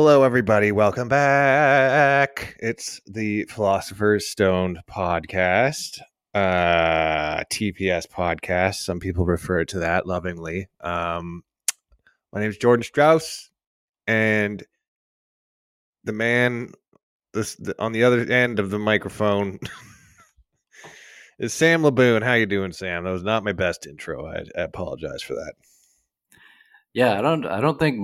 [0.00, 0.70] Hello, everybody.
[0.70, 2.56] Welcome back.
[2.60, 5.98] It's the Philosopher's Stone podcast,
[6.34, 8.76] uh, TPS podcast.
[8.76, 10.68] Some people refer to that lovingly.
[10.80, 11.42] Um,
[12.32, 13.50] my name is Jordan Strauss,
[14.06, 14.62] and
[16.04, 16.70] the man
[17.34, 19.58] this the, on the other end of the microphone
[21.40, 22.22] is Sam Laboon.
[22.22, 23.02] How you doing, Sam?
[23.02, 24.26] That was not my best intro.
[24.26, 25.54] I, I apologize for that.
[26.92, 27.44] Yeah, I don't.
[27.46, 27.98] I don't think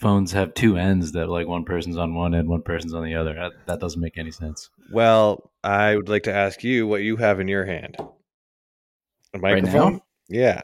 [0.00, 3.14] microphones have two ends that like one person's on one end, one person's on the
[3.14, 3.34] other.
[3.34, 4.70] That, that doesn't make any sense.
[4.92, 7.96] Well, I would like to ask you what you have in your hand.
[7.98, 9.92] A Right microphone?
[9.94, 10.00] now?
[10.28, 10.60] Yeah.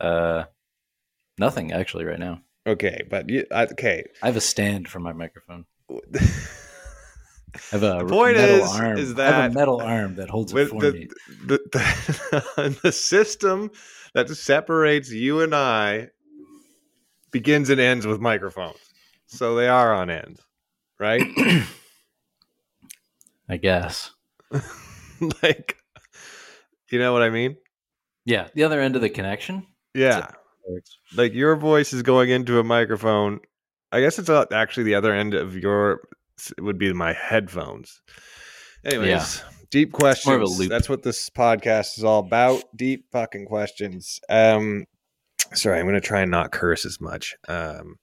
[0.00, 0.44] Uh,
[1.38, 2.40] nothing actually right now.
[2.66, 4.04] Okay, but you, I- okay.
[4.22, 5.64] I have a stand for my microphone.
[5.90, 8.98] I have a The point metal is- arm.
[8.98, 11.08] is I have that a metal arm that holds it for the, me.
[11.46, 13.70] the, the, the system
[14.14, 16.08] that separates you and I
[17.36, 18.78] begins and ends with microphones.
[19.26, 20.40] So they are on end,
[20.98, 21.20] right?
[23.48, 24.10] I guess.
[25.42, 25.76] like,
[26.90, 27.58] you know what I mean?
[28.24, 29.66] Yeah, the other end of the connection.
[29.94, 30.28] Yeah.
[31.14, 33.40] like your voice is going into a microphone.
[33.92, 36.00] I guess it's actually the other end of your
[36.56, 38.00] it would be my headphones.
[38.82, 39.26] Anyways, Yeah.
[39.70, 40.26] deep questions.
[40.26, 40.70] more of a loop.
[40.70, 42.64] That's what this podcast is all about.
[42.74, 44.20] Deep fucking questions.
[44.30, 44.86] Um,
[45.54, 47.36] sorry, I'm gonna try and not curse as much.
[47.48, 47.96] Um,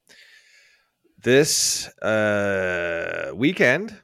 [1.21, 3.97] this uh weekend,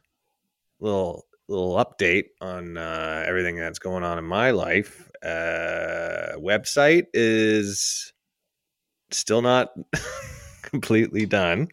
[0.79, 5.09] little little update on uh, everything that's going on in my life.
[5.23, 8.13] Uh, website is
[9.11, 9.69] still not
[10.61, 11.67] completely done.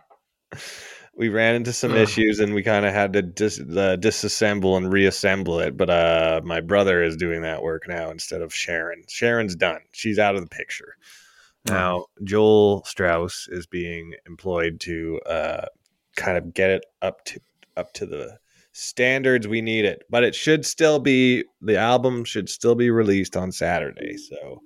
[1.17, 1.99] We ran into some Ugh.
[1.99, 5.77] issues and we kind of had to dis- uh, disassemble and reassemble it.
[5.77, 9.05] But uh, my brother is doing that work now instead of Sharon.
[9.09, 9.81] Sharon's done.
[9.93, 10.97] She's out of the picture.
[11.67, 15.67] Now, Joel Strauss is being employed to uh,
[16.17, 17.41] kind of get it up to
[17.77, 18.39] up to the
[18.73, 20.03] standards we need it.
[20.11, 24.17] But it should still be the album should still be released on Saturday.
[24.17, 24.63] So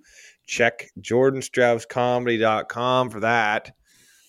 [0.46, 3.72] check jordanstrausscomedy.com for that.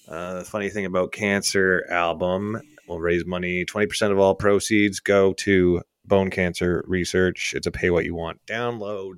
[0.07, 3.65] Uh, the funny thing about Cancer album will raise money.
[3.65, 7.53] 20% of all proceeds go to bone cancer research.
[7.55, 9.17] It's a pay what you want download.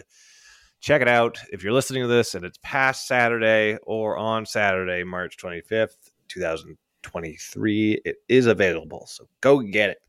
[0.84, 1.40] Check it out.
[1.50, 8.02] If you're listening to this and it's past Saturday or on Saturday, March 25th, 2023,
[8.04, 9.06] it is available.
[9.08, 10.00] So go get it.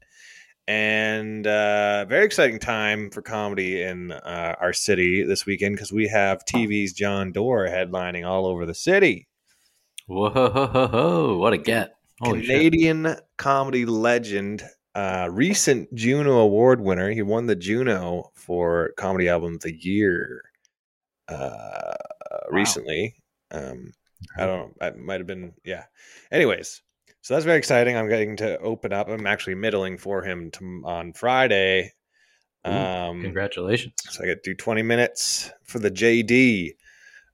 [0.67, 6.09] And uh, very exciting time for comedy in uh, our city this weekend because we
[6.09, 9.29] have TV's John Dore headlining all over the city.
[10.09, 11.39] Whoa!
[11.39, 11.95] What a get!
[12.21, 12.49] Holy shit!
[12.49, 14.65] Canadian comedy legend,
[14.97, 17.11] uh, recent Juno Award winner.
[17.11, 20.43] He won the Juno for Comedy Album of the Year
[21.29, 21.95] uh,
[22.51, 23.15] recently.
[23.51, 23.93] Um,
[24.39, 24.87] I don't know.
[24.87, 25.85] It might have been, yeah.
[26.33, 26.83] Anyways,
[27.21, 27.97] so that's very exciting.
[27.97, 29.09] I'm getting to open up.
[29.09, 31.93] I'm actually middling for him to, on Friday.
[32.67, 33.95] Ooh, Um, Congratulations!
[34.11, 36.73] so I get to do 20 minutes for the JD.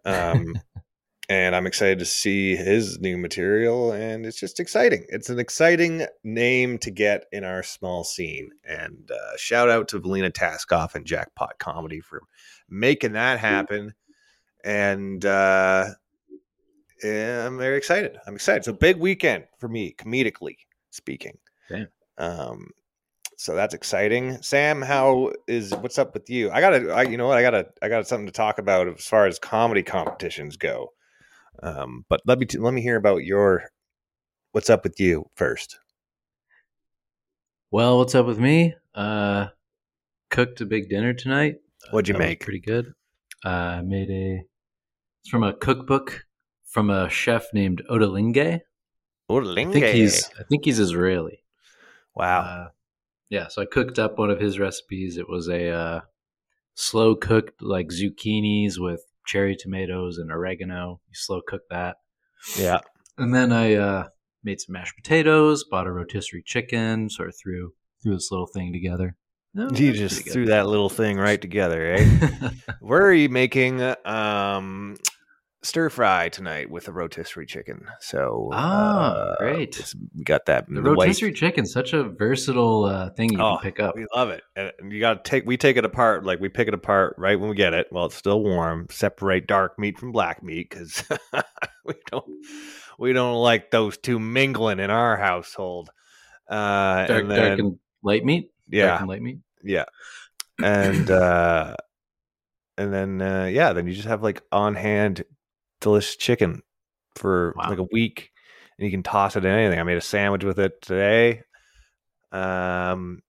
[0.04, 0.54] Um,
[1.28, 3.92] and I'm excited to see his new material.
[3.92, 5.06] And it's just exciting.
[5.08, 8.50] It's an exciting name to get in our small scene.
[8.64, 12.22] And uh, shout out to Valina Taskoff and Jackpot Comedy for
[12.70, 13.94] making that happen.
[14.64, 15.86] And uh,
[17.02, 18.18] yeah, I'm very excited.
[18.26, 18.58] I'm excited.
[18.58, 20.56] It's a big weekend for me, comedically
[20.90, 21.38] speaking.
[21.68, 21.88] Damn.
[22.18, 22.70] Um,
[23.36, 24.40] so that's exciting.
[24.42, 26.50] Sam, how is what's up with you?
[26.50, 27.38] I gotta, I, you know what?
[27.38, 30.92] I gotta, I got something to talk about as far as comedy competitions go.
[31.62, 33.64] Um, but let me t- let me hear about your
[34.52, 35.78] what's up with you first.
[37.70, 38.74] Well, what's up with me?
[38.94, 39.48] Uh,
[40.30, 41.56] cooked a big dinner tonight.
[41.90, 42.40] What'd you make?
[42.40, 42.92] Pretty good.
[43.44, 44.42] Uh, I made a.
[45.22, 46.24] It's from a cookbook
[46.64, 48.60] from a chef named Ottolenghi.
[49.30, 50.28] I think he's.
[50.38, 51.42] I think he's Israeli.
[52.14, 52.40] wow.
[52.40, 52.68] Uh,
[53.28, 55.16] yeah, so I cooked up one of his recipes.
[55.16, 56.00] It was a uh,
[56.74, 61.00] slow cooked like zucchinis with cherry tomatoes and oregano.
[61.08, 61.96] You slow cook that,
[62.58, 62.80] yeah,
[63.18, 64.08] and then I uh,
[64.42, 65.64] made some mashed potatoes.
[65.70, 67.08] Bought a rotisserie chicken.
[67.08, 67.72] Sort of threw
[68.02, 69.16] threw this little thing together.
[69.52, 72.50] No, you just threw that little thing right together, eh?
[72.80, 74.96] Where are you making um
[75.62, 77.84] stir fry tonight with a rotisserie chicken?
[78.00, 79.94] So Ah, uh, great.
[80.16, 80.66] We got that.
[80.68, 83.96] the rotisserie chicken's such a versatile uh, thing you Oh, can pick up.
[83.96, 84.42] We love it.
[84.54, 86.24] And and you got to take, we take it apart.
[86.24, 89.48] Like we pick it apart right when we get it while it's still warm, separate
[89.48, 91.02] dark meat from black meat because
[91.84, 92.26] we don't,
[93.00, 95.90] we don't like those two mingling in our household.
[96.48, 98.52] Uh, Dark, and then, dark and light meat.
[98.70, 99.38] Yeah, and light meat.
[99.62, 99.84] yeah.
[100.62, 101.74] And, uh,
[102.78, 105.24] and then, uh, yeah, then you just have like on hand
[105.80, 106.62] delicious chicken
[107.16, 107.70] for Wow.
[107.70, 108.30] like a week
[108.78, 109.78] and you can toss it in anything.
[109.78, 111.42] I made a sandwich with it today.
[112.32, 113.22] Um,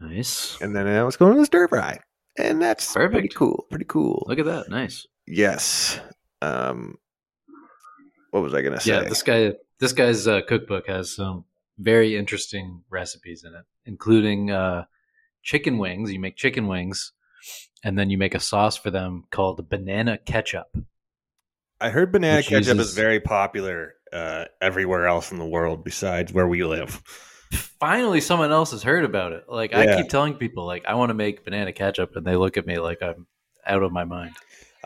[0.00, 0.58] Nice.
[0.60, 1.98] and then I was going to the stir fry,
[2.38, 3.66] and that's pretty cool.
[3.70, 4.24] Pretty cool.
[4.28, 4.68] Look at that.
[4.68, 5.06] Nice.
[5.26, 5.98] Yes.
[6.42, 6.96] Um,
[8.30, 8.92] what was I gonna say?
[8.92, 11.44] Yeah, this guy this guy's uh, cookbook has some
[11.78, 14.84] very interesting recipes in it, including uh,
[15.42, 16.12] chicken wings.
[16.12, 17.12] You make chicken wings,
[17.82, 20.76] and then you make a sauce for them called banana ketchup.
[21.80, 26.32] I heard banana ketchup uses- is very popular uh, everywhere else in the world besides
[26.32, 27.02] where we live.
[27.52, 29.44] Finally, someone else has heard about it.
[29.48, 29.80] Like Yeah.
[29.80, 32.66] I keep telling people, like I want to make banana ketchup, and they look at
[32.66, 33.26] me like I'm
[33.66, 34.34] out of my mind.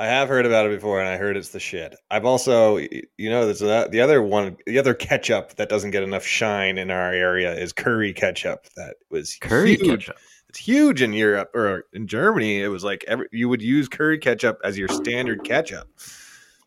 [0.01, 1.97] I have heard about it before, and I heard it's the shit.
[2.09, 6.05] I've also, you know, there's a, the other one, the other ketchup that doesn't get
[6.05, 8.67] enough shine in our area is curry ketchup.
[8.77, 10.07] That was Curry huge.
[10.07, 10.17] ketchup.
[10.49, 12.63] It's huge in Europe or in Germany.
[12.63, 15.89] It was like every, you would use curry ketchup as your standard ketchup.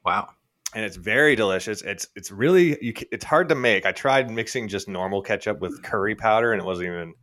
[0.05, 0.29] Wow.
[0.73, 1.81] and it's very delicious.
[1.81, 3.85] It's it's really you, it's hard to make.
[3.85, 7.13] I tried mixing just normal ketchup with curry powder, and it wasn't even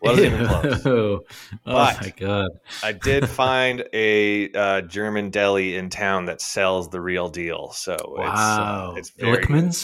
[0.00, 0.86] wasn't even close.
[0.86, 1.20] Oh
[1.64, 2.50] But- my god.
[2.82, 7.96] I did find a uh, German deli in town that sells the real deal, so
[8.08, 8.94] Wow.
[8.96, 9.74] it's uh, it's very good.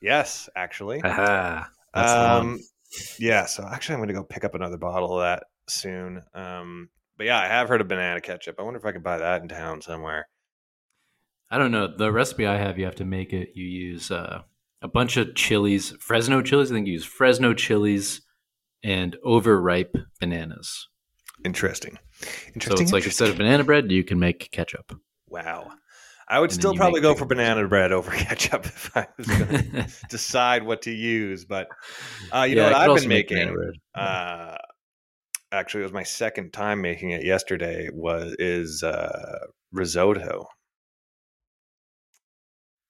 [0.00, 1.00] Yes, actually.
[1.94, 2.58] Um,
[3.18, 3.46] yeah.
[3.46, 6.22] So actually, I'm going to go pick up another bottle of that soon.
[6.34, 8.56] Um, but yeah, I have heard of banana ketchup.
[8.58, 10.28] I wonder if I could buy that in town somewhere.
[11.50, 11.86] I don't know.
[11.86, 13.50] The recipe I have, you have to make it.
[13.54, 14.42] You use uh,
[14.80, 16.70] a bunch of chilies, Fresno chilies.
[16.70, 18.22] I think you use Fresno chilies
[18.82, 20.88] and overripe bananas.
[21.44, 21.98] Interesting.
[22.54, 22.76] Interesting.
[22.76, 24.94] So it's like instead of banana bread, you can make ketchup.
[25.28, 25.72] Wow.
[26.28, 29.48] I would And still probably go for banana bread over ketchup if I was going
[29.48, 31.44] to decide what to use.
[31.44, 31.68] But
[32.32, 33.72] uh, you know Yeah, I what I've been making?
[33.94, 34.56] Uh,
[35.50, 37.88] actually, it was my second time making it yesterday.
[37.92, 39.38] Was is uh,
[39.72, 40.46] risotto,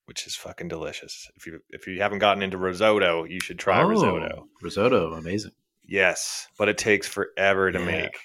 [0.06, 1.28] which is fucking delicious.
[1.36, 4.46] If you if you haven't gotten into risotto, you should try Oh, risotto.
[4.60, 5.52] Risotto, amazing.
[5.92, 7.84] Yes, but it takes forever to Yeah.
[7.84, 8.18] make.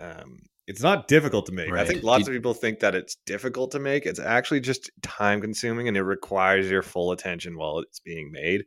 [0.00, 1.70] Um, it's not difficult to make.
[1.70, 4.06] I think lots of people think that it's difficult to make.
[4.06, 8.64] It's actually just time consuming and it requires your full attention while it's being made.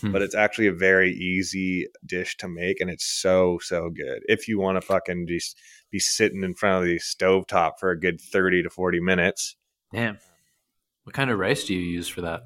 [0.00, 0.10] Hmm.
[0.10, 4.22] But it's actually a very easy dish to make and it's so, so good.
[4.26, 5.58] If you want to fucking just
[5.90, 9.54] be sitting in front of the stovetop for a good 30 to 40 minutes,
[9.92, 10.18] Damn.
[11.04, 12.40] What kind of rice do you use for that?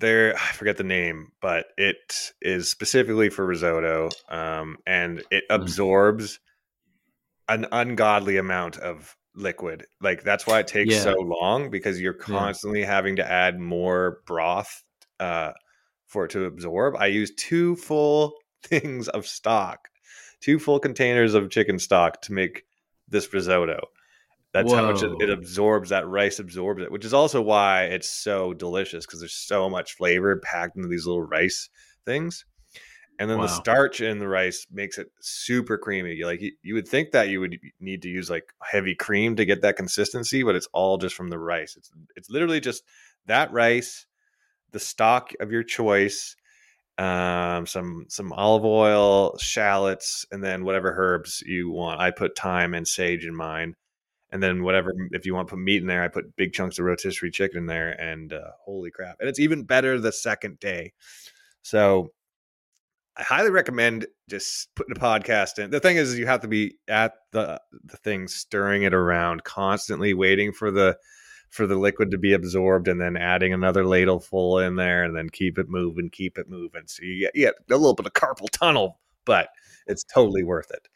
[0.00, 5.54] There i forget the name but it is specifically for risotto um, and it Mm.
[5.54, 6.40] absorbs
[7.48, 11.02] an ungodly amount of liquid like that's why it takes Yeah.
[11.04, 14.82] so long because you're constantly having to add more broth
[15.20, 15.52] uh,
[16.06, 19.88] for it to absorb i use two full things of stock
[20.40, 22.64] two full containers of chicken stock to make
[23.08, 23.80] this risotto
[24.52, 28.08] that's how much it, it absorbs that rice absorbs it which is also why it's
[28.08, 31.68] so delicious because there's so much flavor packed into these little rice
[32.04, 32.44] things.
[33.18, 36.14] And then the starch in the rice makes it super creamy.
[36.14, 39.36] You- like you, you would think that you would need to use like heavy cream
[39.36, 41.76] to get that consistency but it's all just from the rice.
[41.76, 42.82] It's it's literally just
[43.26, 44.06] that rice
[44.72, 46.36] the stock of your choice
[46.98, 52.00] um some some olive oil shallots and then whatever herbs you want.
[52.00, 53.76] I put thyme and sage in mine
[54.32, 56.78] and then whatever if you want to put meat in there i put big chunks
[56.78, 60.58] of rotisserie chicken in there and uh, holy crap and it's even better the second
[60.60, 60.92] day.
[61.62, 62.12] So
[63.16, 65.70] i highly recommend just putting a podcast in.
[65.70, 70.14] The thing is you have to be at the the thing stirring it around constantly
[70.14, 70.96] waiting for the
[71.50, 75.16] for the liquid to be absorbed and then adding another ladle full in there and
[75.16, 76.82] then keep it moving keep it moving.
[76.86, 79.48] So you get, you get a little bit of carpal tunnel but
[79.86, 80.88] it's totally worth it.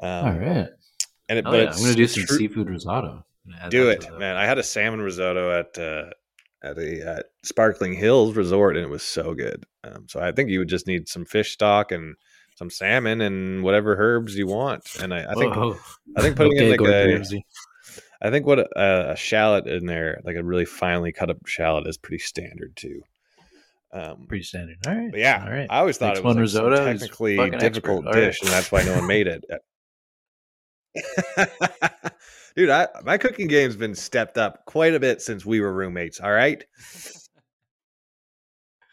[0.00, 0.68] Um, All right.
[1.28, 1.70] And it, Oh, but yeah.
[1.70, 3.24] I'm going to do some true- seafood risotto.
[3.50, 4.36] Gonna do it, man.
[4.36, 6.10] I had a salmon risotto at uh,
[6.62, 9.64] at a at Sparkling Hills Resort, and it was so good.
[9.84, 12.14] Um, so I think you would just need some fish stock and
[12.56, 14.82] some salmon and whatever herbs you want.
[15.00, 15.78] And I, I think Whoa.
[16.16, 18.26] I think putting in Okay, like Gordon a.
[18.26, 21.86] I think what a, a shallot in there, like a really finely cut up shallot,
[21.86, 23.00] is pretty standard too.
[23.92, 24.76] Um, Pretty standard.
[24.86, 25.10] All right.
[25.16, 25.66] yeah, All right.
[25.70, 27.90] I always thought Makes it was one like risotto, technically difficult expert.
[27.90, 28.14] All right.
[28.20, 29.42] dish, and that's why no one made it.
[32.56, 36.20] Dude, I, my cooking game's been stepped up quite a bit since we were roommates.
[36.20, 36.64] All right,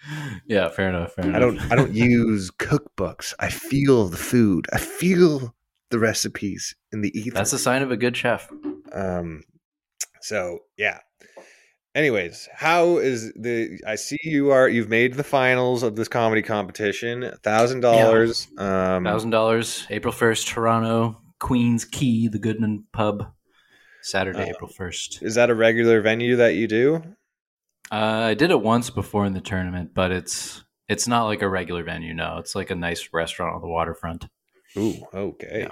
[0.47, 1.13] yeah, fair enough.
[1.13, 1.35] Fair enough.
[1.35, 3.33] I don't I don't use cookbooks.
[3.39, 4.67] I feel the food.
[4.71, 5.55] I feel
[5.89, 7.35] the recipes in the ether.
[7.35, 8.49] That's a sign of a good chef.
[8.93, 9.43] Um,
[10.21, 10.99] so yeah.
[11.95, 13.79] Anyways, how is the?
[13.87, 14.67] I see you are.
[14.67, 17.31] You've made the finals of this comedy competition.
[17.41, 18.49] Thousand dollars.
[18.57, 23.31] Um, Thousand dollars, April first, Toronto, Queens Quay, the Goodman Pub,
[24.01, 25.21] Saturday, Uh, April first.
[25.21, 27.03] is that a regular venue that you do?
[27.91, 27.95] Uh,
[28.29, 31.83] I did it once before in the tournament, but it's it's not like a regular
[31.83, 32.15] venue.
[32.15, 34.25] No, it's like a nice restaurant on the waterfront.
[34.75, 35.67] Ooh, okay.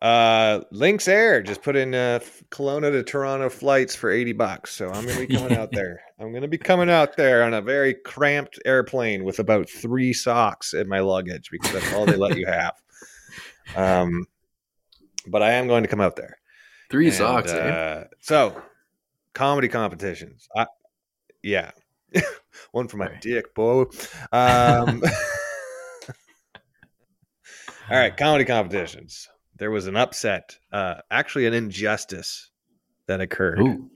[0.00, 2.20] Uh, Lynx Air just put in uh,
[2.50, 4.74] Kelowna to Toronto flights for 80 bucks.
[4.74, 6.00] So I'm going to be coming out there.
[6.18, 10.14] I'm going to be coming out there on a very cramped airplane with about three
[10.14, 12.72] socks in my luggage because that's all they let you have.
[13.76, 14.26] Um,
[15.26, 16.36] but I am going to come out there.
[16.90, 17.50] Three And, socks.
[17.52, 17.56] eh?
[17.70, 18.60] Uh, so,
[19.32, 20.48] comedy competitions.
[20.56, 20.66] I,
[21.42, 21.70] yeah.
[22.72, 23.18] One for my Sorry.
[23.20, 23.82] dick, boy.
[24.32, 25.02] Um,
[27.90, 29.28] all right, comedy competitions.
[29.56, 32.50] There was an upset, uh, actually, an injustice
[33.06, 33.90] that occurred Ooh.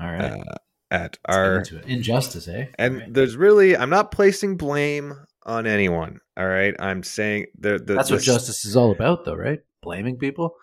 [0.00, 0.20] All right.
[0.22, 0.44] uh,
[0.90, 1.80] at Let's our.
[1.86, 2.66] injustice, eh?
[2.78, 3.12] And right.
[3.12, 6.20] there's really, I'm not placing blame on anyone.
[6.36, 9.60] All right, I'm saying the, the that's what justice is all about, though, right?
[9.86, 10.56] Blaming people.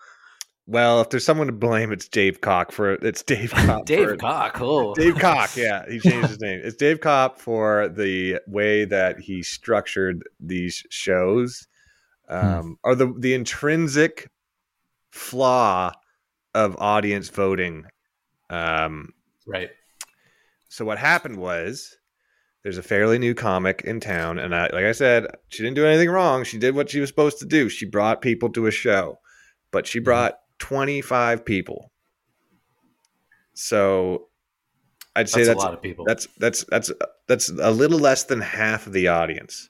[0.66, 3.86] Well, if there's someone to blame, it's Dave Cock for it's Dave Cock.
[3.86, 4.60] Dave for, Cock.
[4.60, 6.60] Oh, Dave Cock, yeah, he changed his name.
[6.62, 11.66] It's Dave Cock for the way that he structured these shows,
[12.28, 14.28] um, or the the intrinsic
[15.10, 15.90] flaw
[16.54, 17.86] of audience voting.
[18.50, 19.08] Um,
[19.46, 19.70] right.
[20.68, 21.96] so what happened was
[22.64, 25.86] there's a fairly new comic in town, and I, like I said, she didn't do
[25.86, 26.44] anything wrong.
[26.44, 27.68] She did what she was supposed to do.
[27.68, 29.20] She brought people to a show,
[29.70, 31.92] but she brought 25 people.
[33.52, 34.28] So
[35.14, 36.06] I'd say That's, that's a lot of people.
[36.06, 36.90] that's that's that's
[37.28, 39.68] that's a little less than half of the audience,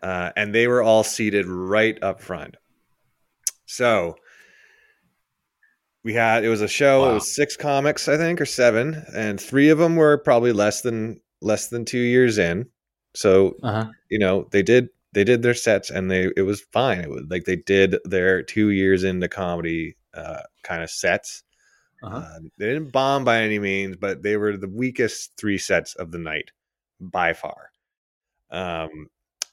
[0.00, 2.56] uh, and they were all seated right up front.
[3.66, 4.14] So
[6.04, 7.10] we had it was a show.
[7.10, 10.82] It was six comics, I think, or seven, and three of them were probably less
[10.82, 12.66] than less than two years in.
[13.14, 13.90] So uh-huh.
[14.08, 17.00] you know they did they did their sets and they it was fine.
[17.00, 21.42] It was like they did their two years into comedy uh, kind of sets.
[22.02, 22.16] Uh-huh.
[22.16, 26.10] Uh, they didn't bomb by any means, but they were the weakest three sets of
[26.10, 26.50] the night
[27.00, 27.70] by far.
[28.50, 29.08] Um,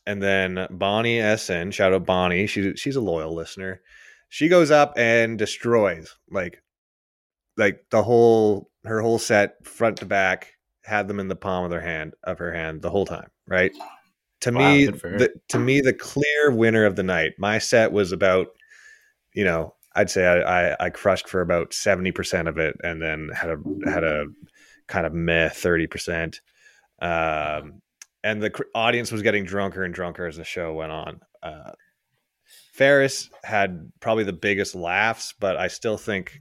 [0.05, 3.81] and then Bonnie SN, shout out Bonnie, she, she's a loyal listener.
[4.29, 6.61] She goes up and destroys like
[7.57, 10.53] like the whole her whole set front to back
[10.89, 13.71] had them in the palm of their hand of her hand the whole time, right?
[14.41, 15.17] To Wow, me, good for her.
[15.19, 17.33] the, to me, the clear winner of the night.
[17.37, 18.47] My set was about,
[19.33, 23.01] you know, I'd say I, I, I crushed for about seventy percent of it, and
[23.01, 24.25] then had a had a
[24.87, 26.41] kind of meh thirty percent.
[27.01, 27.81] Um,
[28.23, 31.19] and the cr- audience was getting drunker and drunker as the show went on.
[31.43, 31.71] Uh,
[32.73, 36.39] Ferris had probably the biggest laughs, but I still think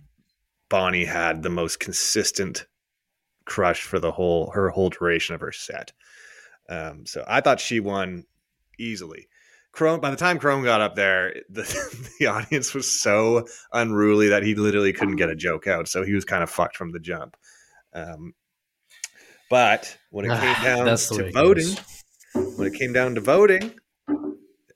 [0.68, 2.66] Bonnie had the most consistent
[3.48, 5.92] crush for the whole her whole duration of her set.
[6.68, 8.24] Um, so I thought she won
[8.78, 9.26] easily.
[9.72, 11.62] Crone, by the time Crone got up there, the,
[12.20, 15.88] the audience was so unruly that he literally couldn't get a joke out.
[15.88, 17.36] So he was kind of fucked from the jump.
[17.92, 18.34] Um,
[19.50, 22.58] but when it came down to voting, goes.
[22.58, 23.74] when it came down to voting,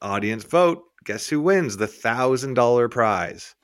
[0.01, 0.85] audience vote.
[1.05, 3.55] Guess who wins the thousand dollar prize?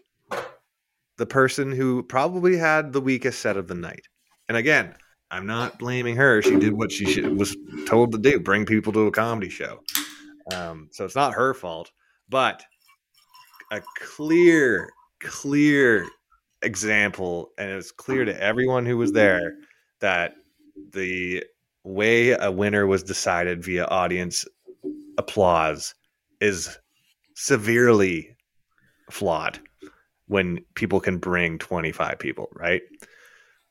[1.17, 4.09] The person who probably had the weakest set of the night.
[4.49, 4.95] And again,
[5.31, 6.41] I'm not blaming her.
[6.43, 9.81] She did what she should, was told to do: bring people to a comedy show.
[10.55, 11.91] Um, so it's not her fault,
[12.29, 12.65] but
[13.71, 14.91] a clear,
[15.21, 16.07] clear
[16.63, 19.57] example, and it was clear to everyone who was there
[20.01, 20.35] that
[20.93, 21.45] the
[21.85, 24.47] way a winner was decided via audience
[25.19, 25.95] applause
[26.41, 26.79] is
[27.35, 28.37] severely
[29.11, 29.59] flawed
[30.27, 32.83] when people can bring 25 people, right?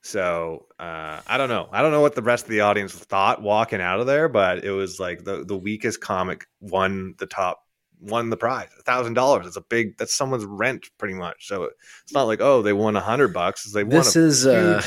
[0.08, 1.68] So uh, I don't know.
[1.70, 4.64] I don't know what the rest of the audience thought walking out of there, but
[4.64, 7.60] it was like the the weakest comic won the top
[8.00, 9.46] won the prize a thousand dollars.
[9.48, 11.48] It's a big that's someone's rent pretty much.
[11.50, 11.64] So
[12.04, 13.70] it's not like oh they won a hundred bucks.
[13.70, 14.82] They won This a is uh,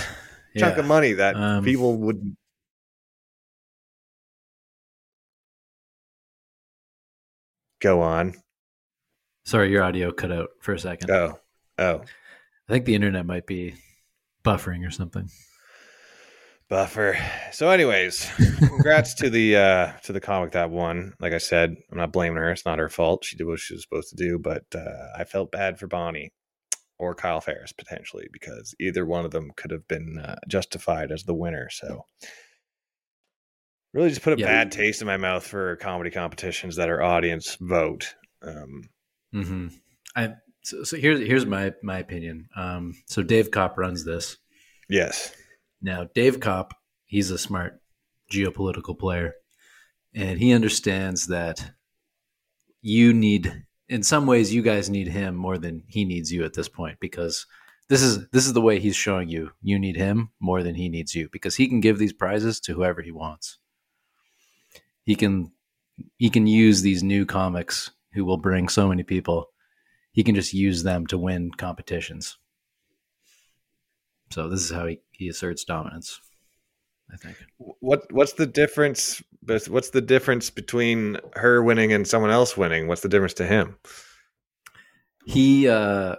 [0.57, 0.81] chunk yeah.
[0.81, 2.35] of money that Um, people would
[7.81, 8.35] go on.
[9.45, 11.11] Sorry, your audio cut out for a second.
[11.11, 11.39] Oh,
[11.79, 12.01] oh,
[12.69, 13.75] I think the internet might be
[14.45, 15.29] buffering or something.
[16.69, 17.19] buffer.
[17.53, 18.29] So, anyways,
[18.59, 21.15] congrats to the uh to the comic that won.
[21.21, 22.51] Like I said, I'm not blaming her.
[22.51, 23.25] It's not her fault.
[23.25, 24.39] She did what she was supposed to do.
[24.39, 26.33] But uh, I felt bad for Bonnie
[26.99, 31.25] or Kyle Ferris potentially because either one of them could have been uh, justified as
[31.25, 31.69] the winner.
[31.71, 32.05] So.
[33.93, 34.47] Really, just put a Yeah.
[34.47, 38.15] bad taste in my mouth for comedy competitions that are audience vote.
[38.41, 38.89] Um,
[39.35, 39.67] mm-hmm.
[40.15, 40.35] I
[40.71, 42.49] so, so here's here's my my opinion.
[42.57, 44.37] Um, so Dave Kopp runs this
[44.89, 45.35] yes,
[45.83, 46.07] now.
[46.15, 46.75] Dave Kopp,
[47.07, 47.81] he's a smart
[48.33, 49.35] geopolitical player,
[50.15, 51.73] and he understands that
[52.83, 56.55] you need, in some ways, you guys need him more than he needs you at
[56.55, 57.47] this point because
[57.89, 60.89] this is this is the way he's showing you you need him more than he
[60.89, 63.59] needs you because he can give these prizes to whoever he wants.
[65.03, 65.51] He can
[66.17, 69.50] he can use these new comics who will bring so many people.
[70.13, 72.37] He can just use them to win competitions.
[74.31, 76.21] So this is how he, he asserts dominance.
[77.13, 77.37] I think.
[77.59, 79.23] What what's the difference?
[79.43, 82.87] What's the difference between her winning and someone else winning?
[82.87, 83.77] What's the difference to him?
[85.27, 86.17] He uh,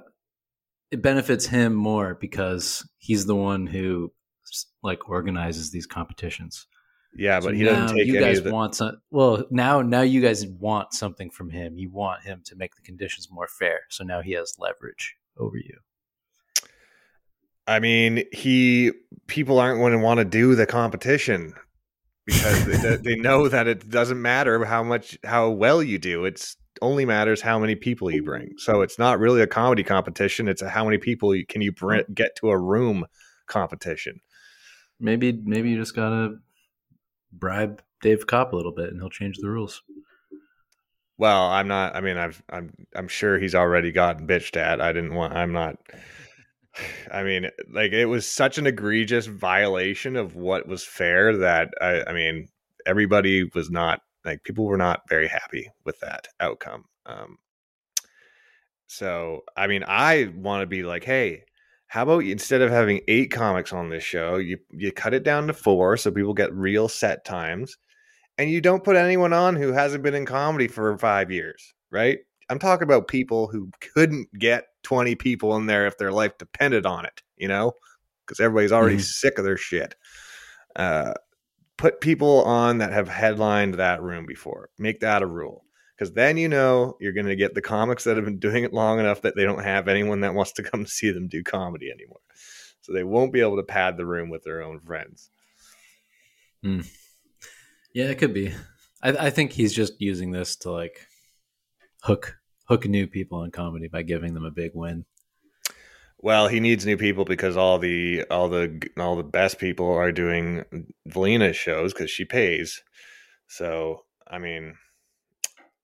[0.91, 4.12] it benefits him more because he's the one who
[4.83, 6.67] like organizes these competitions.
[7.15, 8.51] Yeah, but so he doesn't take you guys the...
[8.51, 11.77] want some, well now now you guys want something from him.
[11.77, 13.82] You want him to make the conditions more fair.
[13.89, 15.80] So now he has leverage over you.
[17.68, 18.91] I mean, he
[19.27, 21.53] people aren't going to want to do the competition
[22.25, 26.25] because they, they know that it doesn't matter how much how well you do.
[26.25, 28.53] It's only matters how many people you bring.
[28.58, 30.48] So it's not really a comedy competition.
[30.48, 33.06] It's a how many people you, can you bring, get to a room
[33.48, 34.22] competition.
[35.00, 36.38] Maybe maybe you just gotta
[37.32, 39.82] bribe Dave Kopp a little bit, and he'll change the rules.
[41.18, 41.96] Well, I'm not.
[41.96, 44.82] I mean, I've, I'm I'm sure he's already gotten bitched at.
[44.82, 45.34] I didn't want.
[45.34, 45.78] I'm not.
[47.12, 52.04] I mean, like it was such an egregious violation of what was fair that I,
[52.08, 52.48] I mean,
[52.86, 56.86] everybody was not like people were not very happy with that outcome.
[57.06, 57.38] Um,
[58.88, 61.44] so, I mean, I want to be like, hey,
[61.91, 65.48] how about instead of having eight comics on this show, you you cut it down
[65.48, 67.75] to four so people get real set times,
[68.38, 72.19] and you don't put anyone on who hasn't been in comedy for five years, right?
[72.50, 76.86] I'm talking about people who couldn't get 20 people in there if their life depended
[76.86, 77.74] on it, you know,
[78.25, 79.01] because everybody's already mm-hmm.
[79.01, 79.93] sick of their shit.
[80.77, 81.12] Uh,
[81.77, 84.69] put people on that have headlined that room before.
[84.80, 85.65] Make that a rule.
[86.02, 88.74] Because then you know you're going to get the comics that have been doing it
[88.74, 91.92] long enough that they don't have anyone that wants to come see them do comedy
[91.92, 92.22] anymore.
[92.82, 95.30] So they won't be able to pad the room with their own friends.
[96.64, 96.80] Hmm.
[97.94, 98.52] Yeah, it could be.
[99.04, 101.06] I, I think he's just using this to like
[102.02, 102.36] hook
[102.68, 105.06] hook new people in comedy by giving them a big win.
[106.18, 110.12] Well, he needs new people because all the all the all the best people are
[110.12, 110.66] doing
[111.06, 112.82] Valina's shows because she pays.
[113.48, 114.78] So, I mean,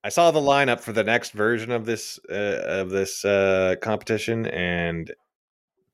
[0.07, 4.45] I saw the lineup for the next version of this uh, of this uh, competition,
[4.45, 5.13] and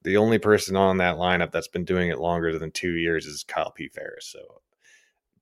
[0.03, 3.43] the only person on that lineup that's been doing it longer than two years is
[3.43, 3.87] Kyle P.
[3.87, 4.27] Ferris.
[4.27, 4.61] So,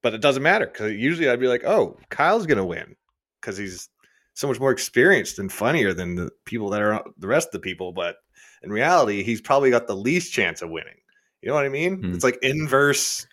[0.02, 2.96] but it doesn't matter because usually I'd be like, "Oh, Kyle's gonna win,"
[3.42, 3.90] because he's
[4.36, 7.60] so much more experienced and funnier than the people that are the rest of the
[7.60, 7.92] people.
[7.92, 8.20] But
[8.64, 10.96] in reality, he's probably got the least chance of winning.
[11.42, 12.02] You know what I mean?
[12.02, 12.16] Mm.
[12.16, 13.28] It's like inverse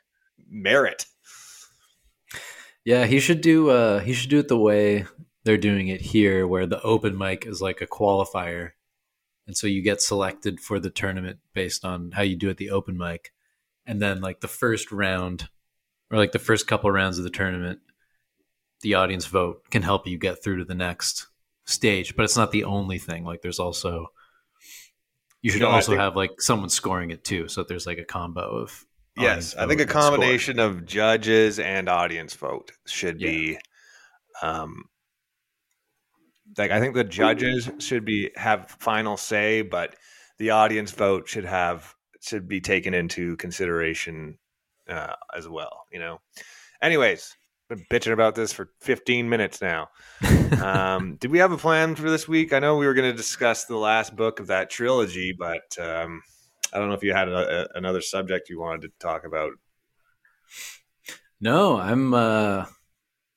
[0.51, 1.07] merit.
[2.85, 5.07] Yeah, he should do uh he should do it the way
[5.49, 8.73] they're doing it here where the open mic is like a qualifier.
[9.47, 12.69] And so you get selected for the tournament based on how you do at the
[12.69, 13.33] open mic.
[13.87, 15.49] And then like the first round
[16.11, 17.79] or like the first couple rounds of the tournament,
[18.83, 21.29] the audience vote can help you get through to the next
[21.65, 23.25] stage, but it's not the only thing.
[23.25, 24.09] Like there's also
[25.41, 28.05] you should know, also think, have like someone scoring it too, so there's like a
[28.05, 28.85] combo of.
[29.17, 33.31] Yes, I think a combination of judges and audience vote should yeah.
[33.31, 33.59] be.
[34.43, 34.85] Um,
[36.57, 39.97] like I think the judges should be have final say, but
[40.39, 44.39] the audience vote should have should be taken into consideration
[44.89, 45.85] uh, as well.
[45.93, 46.21] You know.
[46.81, 47.37] Anyways,
[47.69, 49.89] been bitching about this for 15 minutes now.
[50.63, 52.53] um, did we have a plan for this week?
[52.53, 56.23] I know we were going to discuss the last book of that trilogy, but um,
[56.73, 59.53] I don't know if you had a, a, another subject you wanted to talk about.
[61.41, 62.67] No, I'm uh,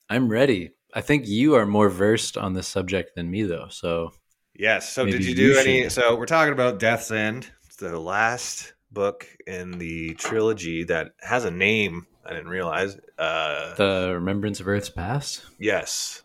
[0.08, 0.70] I'm ready.
[0.92, 3.68] I think you are more versed on this subject than me, though.
[3.70, 4.12] So
[4.54, 4.92] yes.
[4.92, 5.82] So did you do you any?
[5.82, 5.92] Should.
[5.92, 7.50] So we're talking about Death's End.
[7.66, 12.98] It's the last book in the trilogy that has a name I didn't realize.
[13.18, 15.44] Uh, the Remembrance of Earth's Past.
[15.58, 16.22] Yes,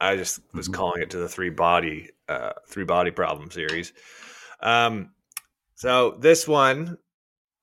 [0.00, 0.74] I just was mm-hmm.
[0.74, 3.92] calling it to the three body uh, three body problem series.
[4.60, 5.10] Um,
[5.74, 6.98] so this one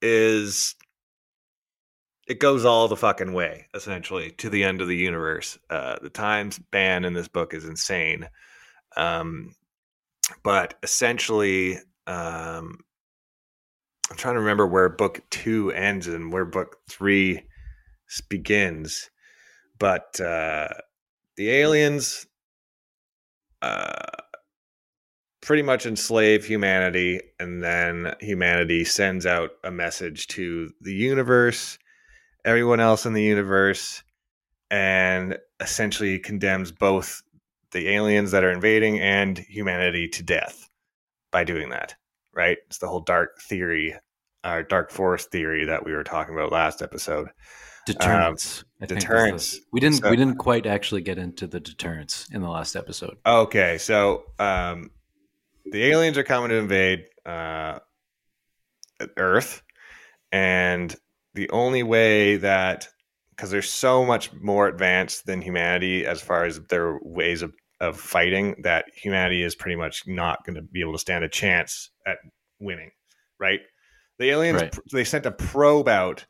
[0.01, 0.75] is
[2.29, 5.57] it goes all the fucking way essentially to the end of the universe.
[5.69, 8.29] Uh, the time span in this book is insane.
[8.95, 9.55] Um,
[10.43, 12.77] but essentially, um,
[14.09, 17.41] I'm trying to remember where book two ends and where book three
[18.29, 19.09] begins.
[19.79, 20.69] But uh,
[21.35, 22.27] the aliens
[23.63, 24.05] uh,
[25.41, 31.79] pretty much enslave humanity, and then humanity sends out a message to the universe,
[32.45, 34.03] everyone else in the universe,
[34.71, 37.21] and essentially condemns both
[37.71, 40.69] the aliens that are invading and humanity to death
[41.31, 41.95] by doing that.
[42.33, 42.57] right?
[42.67, 43.95] It's the whole dark theory,
[44.43, 47.27] our dark forest theory that we were talking about last episode.
[47.85, 48.63] Deterrence.
[48.79, 49.59] Think was the- deterrence.
[49.73, 49.97] we didn't.
[49.97, 53.17] So- we didn't quite actually get into the deterrence in the last episode.
[53.25, 54.91] Okay, so um,
[55.65, 57.79] the aliens are coming to invade uh,
[59.17, 59.61] Earth,
[60.31, 60.95] and
[61.33, 62.87] the only way that
[63.31, 67.97] because they're so much more advanced than humanity as far as their ways of, of
[67.97, 71.89] fighting that humanity is pretty much not going to be able to stand a chance
[72.05, 72.17] at
[72.59, 72.91] winning
[73.39, 73.61] right?
[74.19, 74.75] The aliens Right.
[74.91, 76.25] they sent a probe out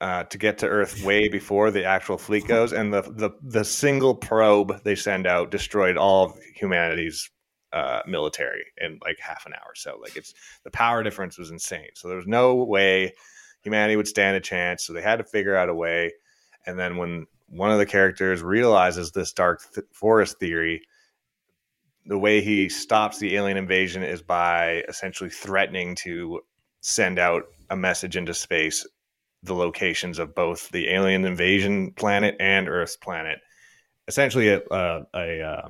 [0.00, 3.64] uh, to get to earth way before the actual fleet goes and the, the the
[3.64, 7.30] single probe they send out destroyed all of humanity's
[7.72, 9.72] uh, military in like half an hour.
[9.74, 10.32] So like it's
[10.64, 11.90] the power difference was insane.
[11.94, 13.12] So there was no way
[13.66, 16.12] humanity would stand a chance so they had to figure out a way.
[16.66, 20.82] And then when one of the characters realizes this dark th- forest theory
[22.08, 26.40] the way he stops the alien invasion is by essentially threatening to
[26.80, 28.86] send out a message into space
[29.42, 33.40] the locations of both the alien invasion planet and earth's planet.
[34.06, 35.68] Essentially a, a, a, uh,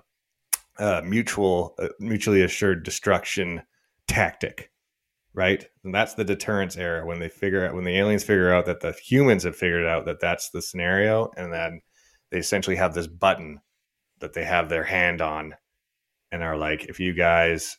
[0.78, 3.62] a mutual mutually assured destruction
[4.06, 4.70] tactic
[5.36, 5.64] right?
[5.84, 8.80] And that's the deterrence era when they figure out when the aliens figure out that
[8.80, 11.82] the humans have figured out that that's the scenario, and then
[12.32, 13.60] they essentially have this button
[14.18, 15.54] that they have their hand on,
[16.32, 17.76] and are like, if you guys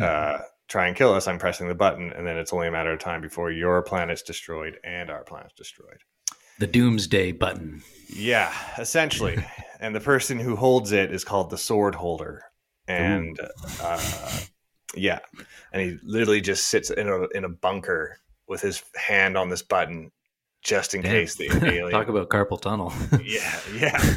[0.00, 2.92] uh, try and kill us, I'm pressing the button, and then it's only a matter
[2.92, 5.98] of time before your planet's destroyed and our planet's destroyed.
[6.58, 7.82] The doomsday button.
[8.14, 9.42] Yeah, essentially.
[9.80, 12.42] and the person who holds it is called the sword holder.
[12.86, 13.40] And
[13.80, 14.40] uh,
[14.94, 15.20] yeah,
[15.72, 19.62] and he literally just sits in a in a bunker with his hand on this
[19.62, 20.10] button,
[20.62, 21.12] just in Damn.
[21.12, 21.90] case the alien.
[21.90, 22.92] Talk about carpal tunnel.
[23.24, 24.14] yeah, yeah.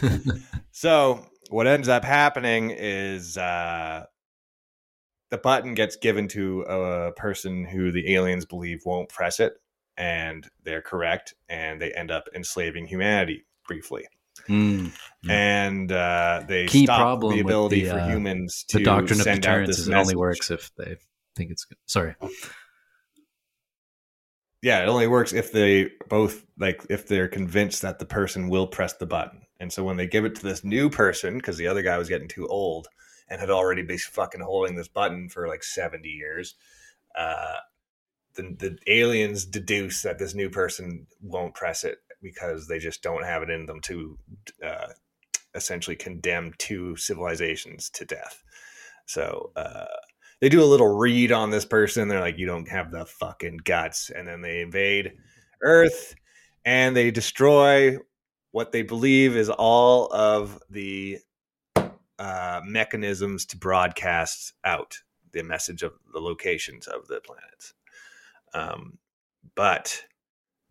[0.71, 4.05] So what ends up happening is uh,
[5.29, 9.53] the button gets given to a person who the aliens believe won't press it,
[9.97, 14.07] and they're correct, and they end up enslaving humanity briefly.
[14.49, 14.91] Mm.
[15.27, 19.19] And uh, they Key stop problem the ability the, for uh, humans to The doctrine
[19.19, 20.97] of send out deterrence this is it only works if they
[21.35, 21.77] think it's good.
[21.85, 22.15] Sorry.
[24.61, 28.67] yeah, it only works if they both like if they're convinced that the person will
[28.67, 29.41] press the button.
[29.59, 32.09] And so when they give it to this new person, because the other guy was
[32.09, 32.87] getting too old
[33.29, 36.55] and had already been fucking holding this button for like seventy years,
[37.17, 37.55] uh,
[38.35, 43.23] the the aliens deduce that this new person won't press it because they just don't
[43.23, 44.17] have it in them to
[44.63, 44.87] uh,
[45.53, 48.43] essentially condemn two civilizations to death.
[49.05, 49.85] So uh,
[50.41, 52.07] they do a little read on this person.
[52.07, 55.13] They're like, "You don't have the fucking guts," and then they invade
[55.61, 56.15] Earth
[56.65, 57.97] and they destroy
[58.51, 61.19] what they believe is all of the
[62.17, 64.97] uh, mechanisms to broadcast out
[65.33, 67.73] the message of the locations of the planets.
[68.53, 68.97] Um,
[69.55, 70.03] but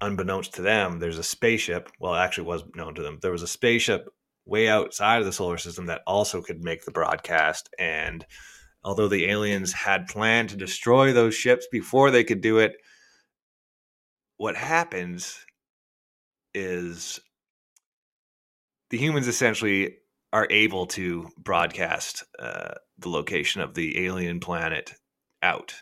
[0.01, 1.91] unbeknownst to them, there's a spaceship.
[1.99, 3.19] Well, actually was known to them.
[3.21, 4.09] There was a spaceship
[4.47, 7.71] way outside of the solar system that also could make the broadcast.
[7.79, 8.25] And
[8.83, 12.77] although the aliens had planned to destroy those ships before they could do it,
[14.37, 15.45] what happens
[16.53, 17.21] is
[18.91, 19.97] the humans essentially
[20.33, 24.95] are able to broadcast uh, the location of the alien planet
[25.43, 25.75] out,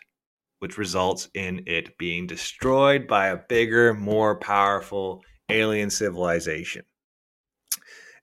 [0.63, 6.85] which results in it being destroyed by a bigger, more powerful alien civilization.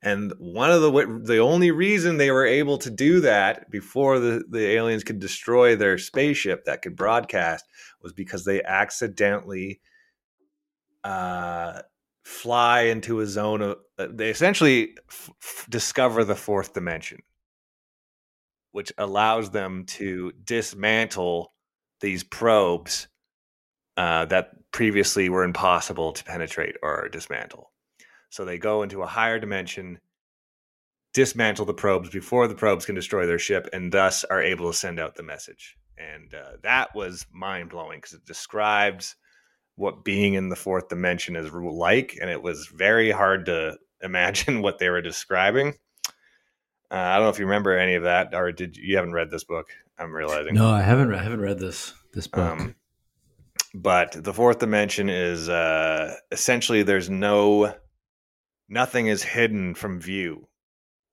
[0.00, 4.42] And one of the the only reason they were able to do that before the,
[4.48, 7.66] the aliens could destroy their spaceship that could broadcast
[8.00, 9.82] was because they accidentally
[11.04, 11.82] uh,
[12.24, 17.18] fly into a zone of uh, they essentially f- f- discover the fourth dimension
[18.72, 21.52] which allows them to dismantle
[22.00, 23.08] these probes
[23.96, 27.70] uh, that previously were impossible to penetrate or dismantle
[28.30, 29.98] so they go into a higher dimension
[31.12, 34.76] dismantle the probes before the probes can destroy their ship and thus are able to
[34.76, 39.16] send out the message and uh, that was mind-blowing because it describes
[39.76, 44.62] what being in the fourth dimension is like, and it was very hard to imagine
[44.62, 45.74] what they were describing.
[46.90, 49.12] Uh, I don't know if you remember any of that, or did you, you haven't
[49.12, 49.68] read this book?
[50.00, 50.54] I'm realizing.
[50.54, 51.12] No, I haven't.
[51.12, 52.58] I haven't read this this book.
[52.58, 52.74] Um,
[53.74, 57.74] but the fourth dimension is uh, essentially there's no
[58.68, 60.48] nothing is hidden from view,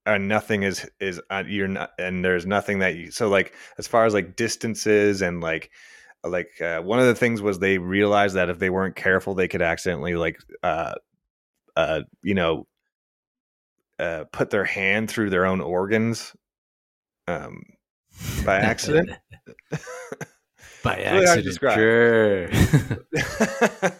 [0.05, 3.87] and nothing is is uh, you're not, and there's nothing that you so like as
[3.87, 5.69] far as like distances and like
[6.23, 9.47] like uh, one of the things was they realized that if they weren't careful they
[9.47, 10.93] could accidentally like uh
[11.75, 12.67] uh you know
[13.99, 16.35] uh put their hand through their own organs
[17.27, 17.61] um
[18.45, 19.11] by accident?
[20.83, 21.73] By It's really hard accident,
[23.81, 23.91] sure.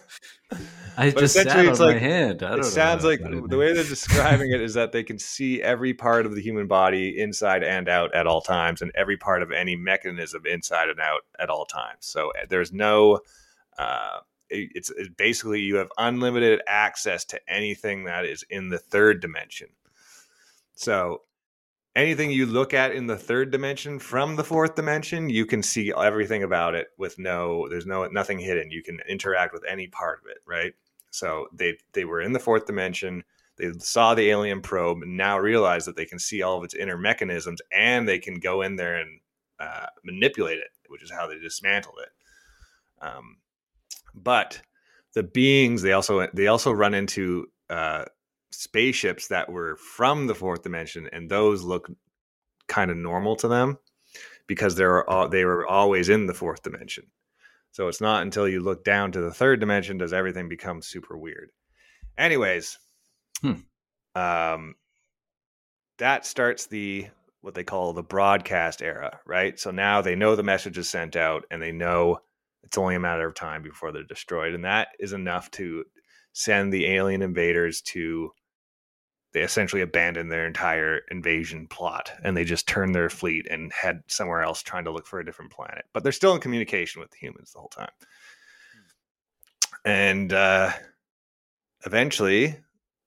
[0.96, 2.42] I But just sat on it's my like- hand.
[2.42, 4.92] I don't it sounds like I got in the way they're describing it is that
[4.92, 8.80] they can see every part of the human body inside and out at all times
[8.80, 11.98] and every part of any mechanism inside and out at all times.
[12.00, 13.20] So uh, there's no
[13.78, 18.78] uh, it- it's, it's basically you have unlimited access to anything that is in the
[18.78, 19.68] third dimension.
[20.74, 21.22] So
[21.98, 25.92] anything you look at in the third dimension from the fourth dimension you can see
[25.92, 28.70] everything about it with no there's no nothing hidden.
[28.70, 30.74] You can interact with any part of it right?
[31.10, 33.24] So they they were in the fourth dimension
[33.56, 36.74] they saw the alien probe and now realize that they can see all of its
[36.74, 39.20] inner mechanisms and they can go in there and
[39.58, 43.04] uh, manipulate it which is how they dismantled it.
[43.04, 43.38] Um,
[44.14, 44.60] but
[45.14, 48.04] the beings they also they also run into uh,
[48.50, 51.90] spaceships that were from the fourth dimension and those look
[52.66, 53.78] kind of normal to them
[54.46, 57.04] because they were all, they were always in the fourth dimension.
[57.70, 61.16] So it's not until you look down to the third dimension does everything become super
[61.16, 61.50] weird.
[62.16, 62.78] Anyways
[63.40, 63.52] Hmm.
[64.16, 64.74] um
[65.98, 67.06] that starts the
[67.40, 69.58] what they call the broadcast era right?
[69.60, 72.18] So now they know the message is sent out and they know
[72.64, 75.84] it's only a matter of time before they're destroyed and that is enough to
[76.32, 78.32] send the alien invaders to
[79.32, 84.02] they essentially abandon their entire invasion plot and they just turn their fleet and head
[84.06, 85.84] somewhere else trying to look for a different planet.
[85.92, 87.90] But they're still in communication with the humans the whole time.
[89.84, 90.72] And uh
[91.86, 92.56] eventually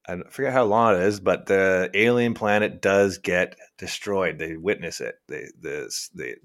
[0.07, 4.39] i forget how long it is but the alien planet does get destroyed.
[4.39, 5.15] They witness it.
[5.27, 6.35] They this the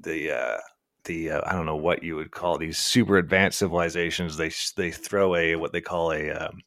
[0.00, 0.58] the uh
[1.04, 4.36] the uh, I don't know what you would call these super advanced civilizations.
[4.36, 6.60] They they throw a what they call a um,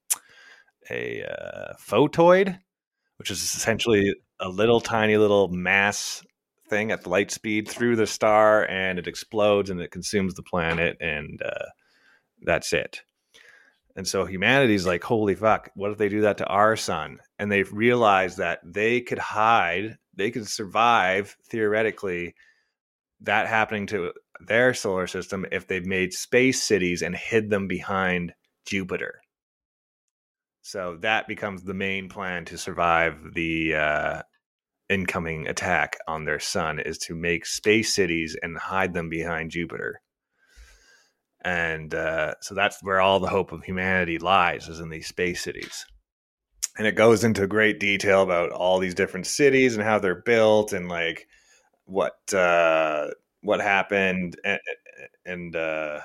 [0.89, 2.59] a uh, photoid,
[3.17, 6.23] which is essentially a little tiny little mass
[6.69, 10.97] thing at light speed through the star, and it explodes and it consumes the planet,
[10.99, 11.65] and uh,
[12.41, 13.01] that's it.
[13.95, 17.17] And so humanity's like, holy fuck, what if they do that to our sun?
[17.39, 22.35] And they realize that they could hide, they could survive theoretically
[23.21, 24.13] that happening to
[24.45, 28.33] their solar system if they made space cities and hid them behind
[28.67, 29.21] Jupiter.
[30.67, 34.21] So that becomes the main plan to survive the uh,
[34.89, 40.01] incoming attack on their sun is to make space cities and hide them behind Jupiter.
[41.39, 45.41] And uh, so that's where all the hope of humanity lies is in these space
[45.41, 45.85] cities.
[46.77, 50.73] And it goes into great detail about all these different cities and how they're built
[50.73, 51.27] and like
[51.85, 53.07] what uh,
[53.41, 54.59] what happened and,
[55.25, 56.01] and uh,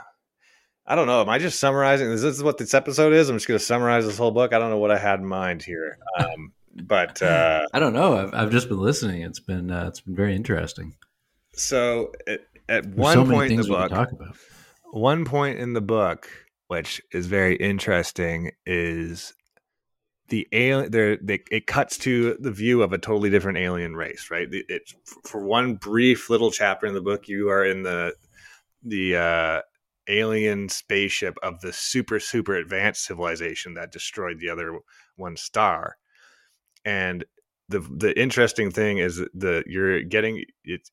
[0.93, 1.23] I don't know.
[1.23, 2.11] Am I just summarizing?
[2.11, 3.31] Is this what this episode is?
[3.31, 4.53] I'm just going to summarize this whole book.
[4.53, 6.53] I don't know what I had in mind here, um,
[6.83, 8.19] but uh, I don't know.
[8.19, 9.23] I've, I've just been listening.
[9.23, 10.95] It's been uh, it's been very interesting.
[11.55, 14.37] so at, at one so point in the things we can book, talk about.
[14.93, 16.29] one point in the book,
[16.69, 19.33] which is very interesting, is
[20.29, 20.91] the alien.
[20.91, 24.29] There, they, it cuts to the view of a totally different alien race.
[24.31, 24.47] Right?
[24.53, 24.93] It, it
[25.25, 28.13] for one brief little chapter in the book, you are in the
[28.83, 29.61] the uh,
[30.09, 34.79] alien spaceship of the super super advanced civilization that destroyed the other
[35.17, 35.97] one star,
[36.85, 37.25] and
[37.69, 40.91] the the interesting thing is that the you're getting it's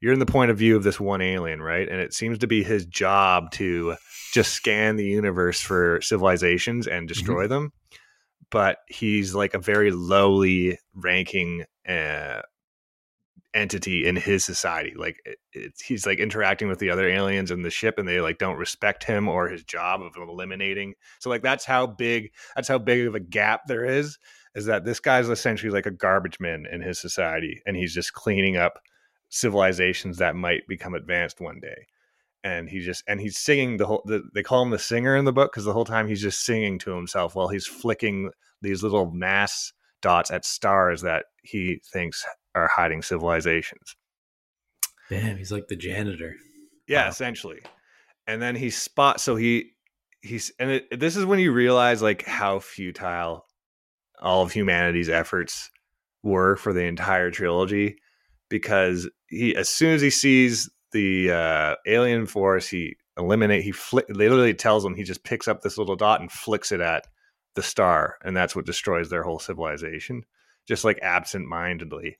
[0.00, 1.88] you're in the point of view of this one alien, right?
[1.88, 3.96] And it seems to be his job to
[4.32, 7.72] just scan the universe for civilizations and destroy them.
[8.50, 12.42] But he's like a very lowly ranking uh,
[13.54, 14.94] entity in his society.
[14.96, 15.16] Like
[15.52, 18.58] it, he's like interacting with the other aliens in the ship, and they like don't
[18.58, 20.94] respect him or his job of eliminating.
[21.20, 24.18] So like that's how big that's how big of a gap there is.
[24.54, 28.12] Is that this guy's essentially like a garbage man in his society, and he's just
[28.12, 28.80] cleaning up
[29.28, 31.86] civilizations that might become advanced one day
[32.44, 35.24] and he just and he's singing the whole the, they call him the singer in
[35.24, 38.82] the book because the whole time he's just singing to himself while he's flicking these
[38.82, 43.96] little mass dots at stars that he thinks are hiding civilizations
[45.10, 46.36] Damn, he's like the janitor.
[46.88, 47.08] yeah Wow.
[47.10, 47.60] essentially
[48.26, 49.72] and then he spots so he
[50.20, 53.44] he's and it, this is when you realize like how futile
[54.20, 55.70] all of humanity's efforts
[56.22, 57.96] were for the entire trilogy
[58.48, 64.06] because he as soon as he sees the uh, alien force he eliminate he flick
[64.08, 67.06] literally tells him he just picks up this little dot and flicks it at
[67.54, 70.22] the star and that's what destroys their whole civilization
[70.68, 72.16] just like absent-mindedly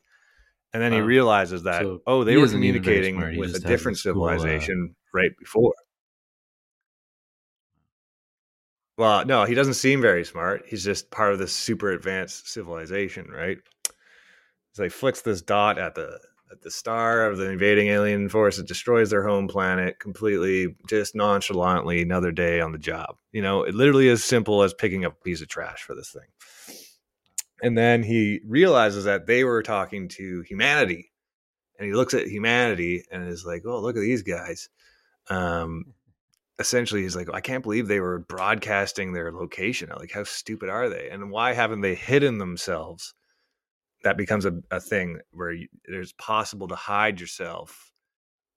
[0.72, 1.06] and then he Wow.
[1.06, 4.24] realizes that So oh they were isn't even very communicating with a different this cool,
[4.24, 5.72] uh, civilization right before
[8.98, 13.28] well no he doesn't seem very smart he's just part of this super advanced civilization
[13.30, 13.58] right
[14.72, 16.18] so he flicks this dot at the
[16.50, 18.58] at the star of the invading alien force.
[18.58, 22.02] It destroys their home planet completely, just nonchalantly.
[22.02, 23.16] Another day on the job.
[23.32, 26.10] You know, it literally as simple as picking up a piece of trash for this
[26.10, 26.28] thing.
[27.62, 31.12] And then he realizes that they were talking to humanity,
[31.78, 34.68] and he looks at humanity and is like, "Oh, look at these guys."
[35.30, 35.94] Um,
[36.58, 39.90] essentially he's like i can't believe they were broadcasting their location.
[39.96, 41.08] Like how stupid are they?
[41.10, 43.14] And why haven't they hidden themselves?
[44.04, 47.92] That becomes a, a thing where it's possible to hide yourself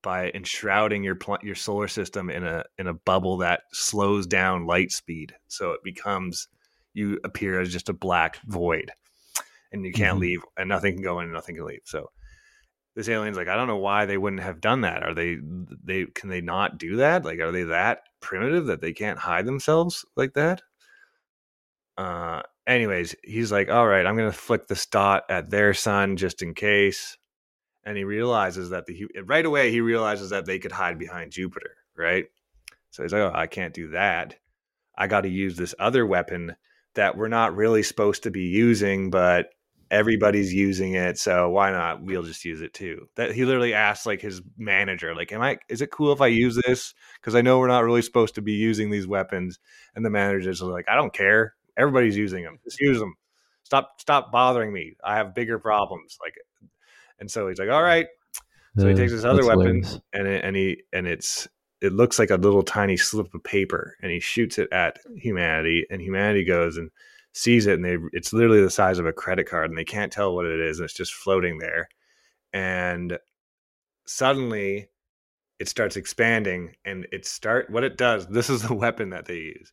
[0.02, 4.68] by enshrouding your pl- your solar system in a in a bubble that slows down
[4.68, 5.34] light speed.
[5.48, 6.48] So it becomes
[6.96, 8.92] you appear as just a black void
[9.72, 10.22] and you can't mm-hmm.
[10.22, 11.82] leave and nothing can go in and nothing can leave.
[11.84, 12.10] So
[12.96, 15.04] this alien's like i don't know why they wouldn't have done that.
[15.04, 15.38] Are they
[15.84, 17.26] they can they not do that?
[17.26, 20.62] Like are they that primitive that they can't hide themselves like that?
[21.98, 26.42] Uh anyways he's like all right i'm gonna flick this dot at their sun just
[26.42, 27.18] in case.
[27.88, 31.76] And he realizes that the right away he realizes that they could hide behind jupiter
[31.98, 32.26] right?
[32.92, 34.36] So he's like oh i can't do that.
[34.98, 36.56] I got to use this other weapon
[36.96, 39.48] that we're not really supposed to be using but
[39.92, 42.04] everybody's using it so why not?
[42.04, 43.08] We'll just use it too.
[43.16, 46.28] That he literally asked like his manager like am i is it cool if i
[46.28, 46.94] use this?
[47.20, 49.60] Because i know we're not really supposed to be using these weapons.
[49.96, 51.54] And the manager's like i don't care.
[51.78, 53.16] Everybody's using them just use them
[53.64, 54.96] stop stop bothering me.
[55.04, 56.18] I have bigger problems.
[56.22, 56.34] Like
[57.20, 58.08] and so he's like all right.
[58.78, 61.48] So he takes this other weapon and it, and he and it's
[61.86, 65.86] it looks like a little tiny slip of paper and he shoots it at humanity
[65.90, 66.90] and humanity goes and
[67.34, 70.12] sees it and they it's literally the size of a credit card and they can't
[70.12, 71.88] tell what it is and it's just floating there.
[72.54, 73.20] And
[74.06, 74.88] suddenly
[75.60, 79.38] it starts expanding and it start what it does this is the weapon that they
[79.38, 79.72] use.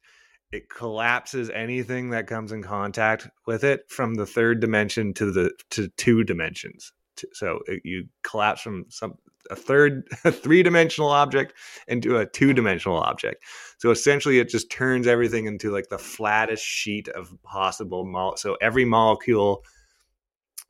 [0.52, 5.50] It collapses anything that comes in contact with it from the third dimension to the
[5.70, 6.92] to two dimensions.
[7.32, 9.14] So it, you collapse from some
[9.50, 11.54] a third a three-dimensional object
[11.88, 13.42] into a two-dimensional object.
[13.78, 18.56] So essentially it just turns everything into like the flattest sheet of possible mo- so
[18.60, 19.64] every molecule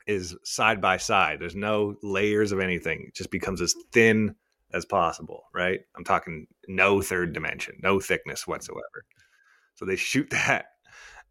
[0.07, 1.39] is side by side.
[1.41, 3.05] There's no layers of anything.
[3.09, 4.35] It just becomes as thin
[4.75, 5.81] as possible right?
[5.97, 9.05] I'm talking no third dimension no thickness whatsoever.
[9.75, 10.67] So they shoot that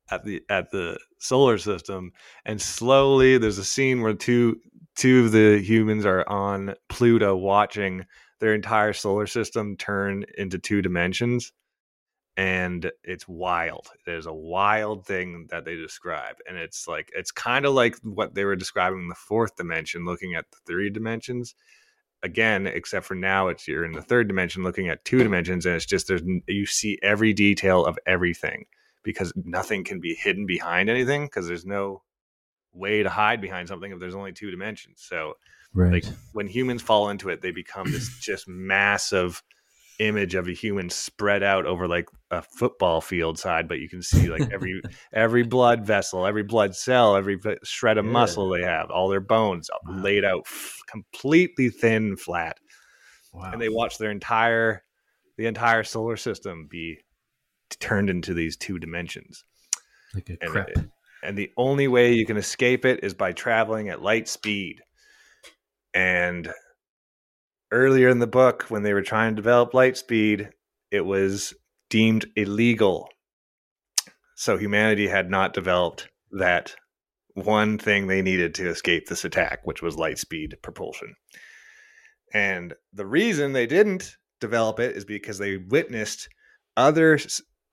[0.10, 2.12] at the at the solar system
[2.45, 4.60] and slowly there's a scene where two
[4.95, 8.06] two of the humans are on Pluto watching
[8.39, 11.54] their entire solar system turn into two dimensions.
[12.38, 13.89] And it's wild.
[14.06, 16.38] There's a wild thing that they describe.
[16.47, 20.06] And it's like, it's kind of like what they were describing in the fourth dimension,
[20.06, 21.56] looking at the three dimensions.
[22.23, 25.65] Again, except for now, it's you're in the third dimension looking at two dimensions.
[25.65, 28.65] And it's just there's, you see every detail of everything
[29.04, 32.01] because nothing can be hidden behind anything because there's no
[32.73, 35.03] way to hide behind something if there's only two dimensions.
[35.07, 35.34] So,
[35.73, 35.91] right.
[35.91, 39.41] like when humans fall into it, they become this just massive
[39.99, 44.01] image of a human spread out over like a football field side but you can
[44.01, 44.81] see like every
[45.13, 48.12] every blood vessel every blood cell every shred of yeah.
[48.12, 50.01] muscle they have all their bones wow.
[50.01, 52.57] laid out f- completely thin flat
[53.31, 53.51] wow.
[53.51, 54.81] and they watch their entire
[55.38, 56.97] the entire solar system be
[57.79, 59.43] turned into these two dimensions
[60.15, 60.69] like a crepe.
[60.69, 60.89] It,
[61.23, 64.81] and the only way you can escape it is by traveling at light speed.
[65.93, 66.51] And
[67.71, 70.49] earlier in the book, when they were trying to develop light speed,
[70.91, 71.53] it was
[71.89, 73.10] deemed illegal.
[74.36, 76.75] So humanity had not developed that
[77.36, 81.15] one thing they needed to escape this attack, which was light speed propulsion.
[82.34, 86.29] And the reason they didn't develop it is because they witnessed
[86.75, 87.17] other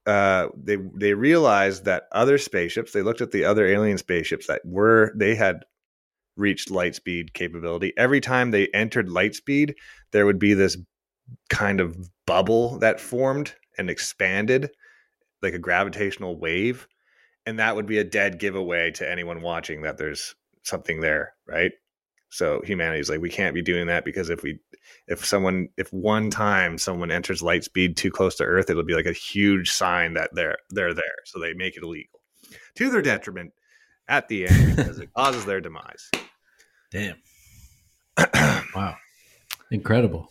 [0.08, 2.92] uh, they they realized that other spaceships.
[2.92, 5.64] They looked at the other alien spaceships that were they had
[6.34, 7.92] reached light speed capability.
[7.96, 9.74] Every time they entered light speed,
[10.12, 10.78] there would be this
[11.50, 11.94] kind of
[12.26, 14.70] bubble that formed and expanded
[15.42, 16.88] like a gravitational wave,
[17.44, 20.34] and that would be a dead giveaway to anyone watching that there's
[20.64, 21.72] something there, right?
[22.30, 24.58] So humanity's like, we can't be doing that because if we,
[25.06, 28.94] if someone, if one time someone enters light speed too close to Earth, it'll be
[28.94, 31.04] like a huge sign that they're they're there.
[31.24, 32.20] So they make it illegal,
[32.76, 33.52] to their detriment,
[34.08, 36.10] at the end because it causes their demise.
[36.90, 37.16] Damn!
[38.74, 38.96] wow,
[39.70, 40.30] incredible.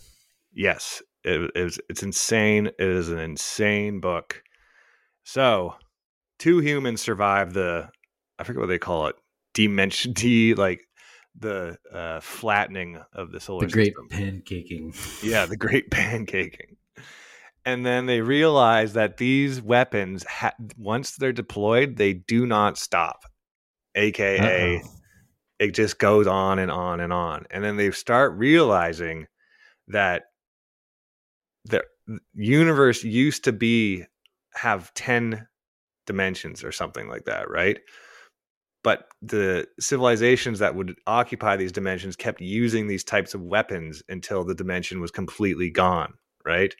[0.53, 2.67] Yes, it, it was, it's insane.
[2.67, 4.43] It is an insane book.
[5.23, 5.75] So,
[6.39, 7.89] two humans survive the,
[8.39, 9.15] I forget what they call it,
[9.53, 10.81] dimension D like
[11.39, 14.07] the uh, flattening of the solar the great system.
[14.09, 15.23] pancaking.
[15.23, 16.75] yeah, the great pancaking.
[17.65, 23.23] And then they realize that these weapons, ha- once they're deployed, they do not stop.
[23.95, 24.89] AKA, Uh-oh.
[25.59, 27.45] it just goes on and on and on.
[27.49, 29.27] And then they start realizing
[29.89, 30.23] that
[31.65, 31.83] the
[32.33, 34.05] universe used to be
[34.53, 35.45] have 10
[36.05, 37.79] dimensions or something like that, right?
[38.88, 44.45] But the civilizations that would occupy these dimensions kept using these types of weapons until
[44.45, 46.13] the dimension was completely gone,
[46.45, 46.73] right?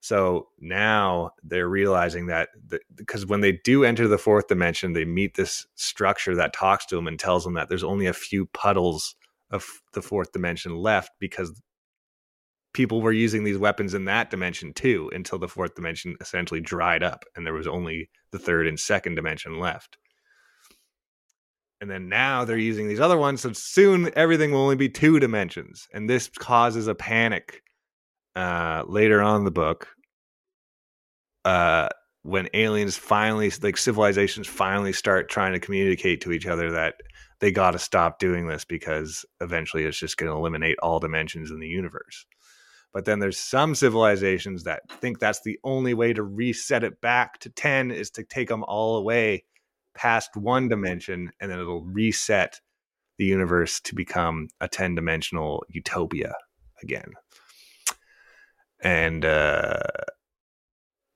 [0.00, 2.50] So now they're realizing that
[2.94, 6.96] because when they do enter the fourth dimension, they meet this structure that talks to
[6.96, 9.14] them and tells them that there's only a few puddles
[9.50, 9.64] of
[9.94, 11.62] the fourth dimension left because
[12.74, 17.02] people were using these weapons in that dimension too until the fourth dimension essentially dried
[17.02, 19.96] up and there was only the third and second dimension left.
[21.82, 25.18] And then now they're using these other ones, so soon everything will only be two
[25.18, 27.60] dimensions, and this causes a panic
[28.36, 29.88] uh, later on in the book,
[31.44, 31.88] uh,
[32.22, 36.94] when aliens finally, like civilizations, finally start trying to communicate to each other that
[37.40, 41.50] they got to stop doing this because eventually it's just going to eliminate all dimensions
[41.50, 42.26] in the universe.
[42.92, 47.40] But then there's some civilizations that think that's the only way to reset it back
[47.40, 49.42] to 10 is to take them all away
[49.94, 52.60] past one dimension and then it'll reset
[53.18, 56.34] the universe to become a 10 dimensional utopia
[56.82, 57.12] again.
[58.82, 59.80] And uh,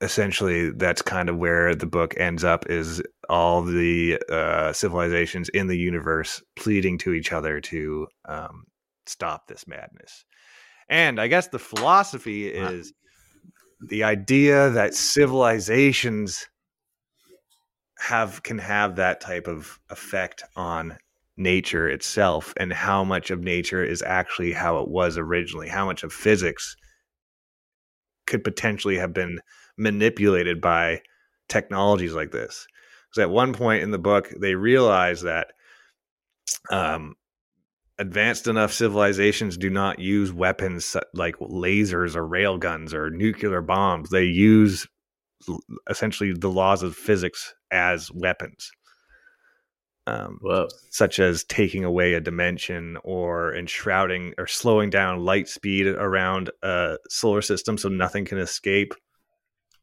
[0.01, 5.67] essentially that's kind of where the book ends up is all the uh, civilizations in
[5.67, 8.65] the universe pleading to each other to um,
[9.05, 10.23] stop this madness.
[10.89, 12.93] And i guess the philosophy is
[13.81, 16.47] the idea that civilizations
[17.99, 20.97] have can have that type of effect on
[21.35, 26.03] nature itself and how much of nature is actually how it was originally how much
[26.03, 26.75] of physics
[28.27, 29.39] could potentially have been
[29.77, 31.01] manipulated by
[31.47, 32.67] technologies like this.
[33.09, 35.47] Because at one point in the book, they realize that
[36.69, 37.15] um,
[37.97, 44.09] advanced enough civilizations do not use weapons like lasers or railguns or nuclear bombs.
[44.09, 44.87] They use
[45.89, 48.71] essentially the laws of physics as weapons
[50.07, 50.39] um,
[50.89, 56.97] such as taking away a dimension or enshrouding or slowing down light speed around a
[57.09, 58.93] solar system so nothing can escape.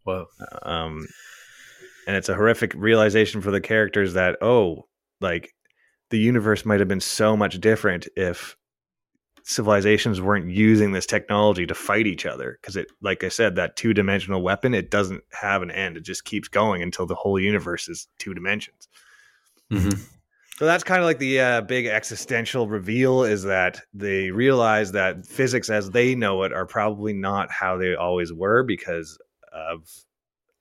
[0.04, 0.26] Whoa.
[0.62, 1.06] Um,
[2.06, 4.88] and it's a horrific realization for the characters that, oh,
[5.20, 5.52] like
[6.08, 8.56] the universe might have been so much different if
[9.44, 13.76] civilizations weren't using this technology to fight each other because it like i said that
[13.76, 17.88] two-dimensional weapon it doesn't have an end it just keeps going until the whole universe
[17.88, 18.88] is two dimensions
[19.70, 20.00] mm-hmm.
[20.56, 25.26] So that's kind of like the uh, big existential reveal is that they realize that
[25.26, 29.18] physics as they know it are probably not how they always were because
[29.52, 29.90] of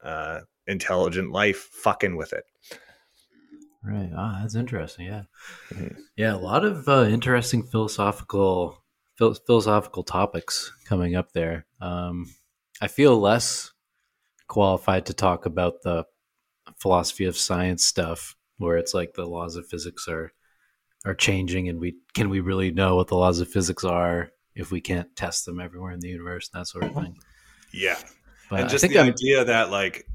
[0.04, 2.46] uh, intelligent life fucking with it.
[3.84, 4.10] Right.
[4.16, 5.08] Ah, that's interesting.
[5.08, 5.24] Yeah.
[5.74, 6.00] Mm-hmm.
[6.16, 6.36] Yeah.
[6.36, 8.84] A lot of uh, interesting philosophical
[9.18, 11.66] phil- philosophical topics coming up there.
[11.82, 12.34] Um,
[12.82, 13.72] I feel less
[14.48, 16.06] qualified to talk about the
[16.78, 20.32] philosophy of science stuff where it's like the laws of physics are
[21.06, 24.72] are changing and we can we really know what the laws of physics are if
[24.72, 27.18] we can't test them everywhere in the universe and that sort of thing
[27.74, 27.98] yeah
[28.50, 30.08] but and just the I'm, idea that like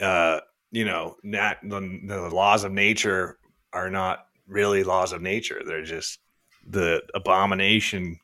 [0.00, 0.40] uh
[0.74, 3.38] you know nat the, the laws of nature
[3.72, 5.62] are not really laws of nature.
[5.64, 6.18] They're just
[6.66, 8.18] the abomination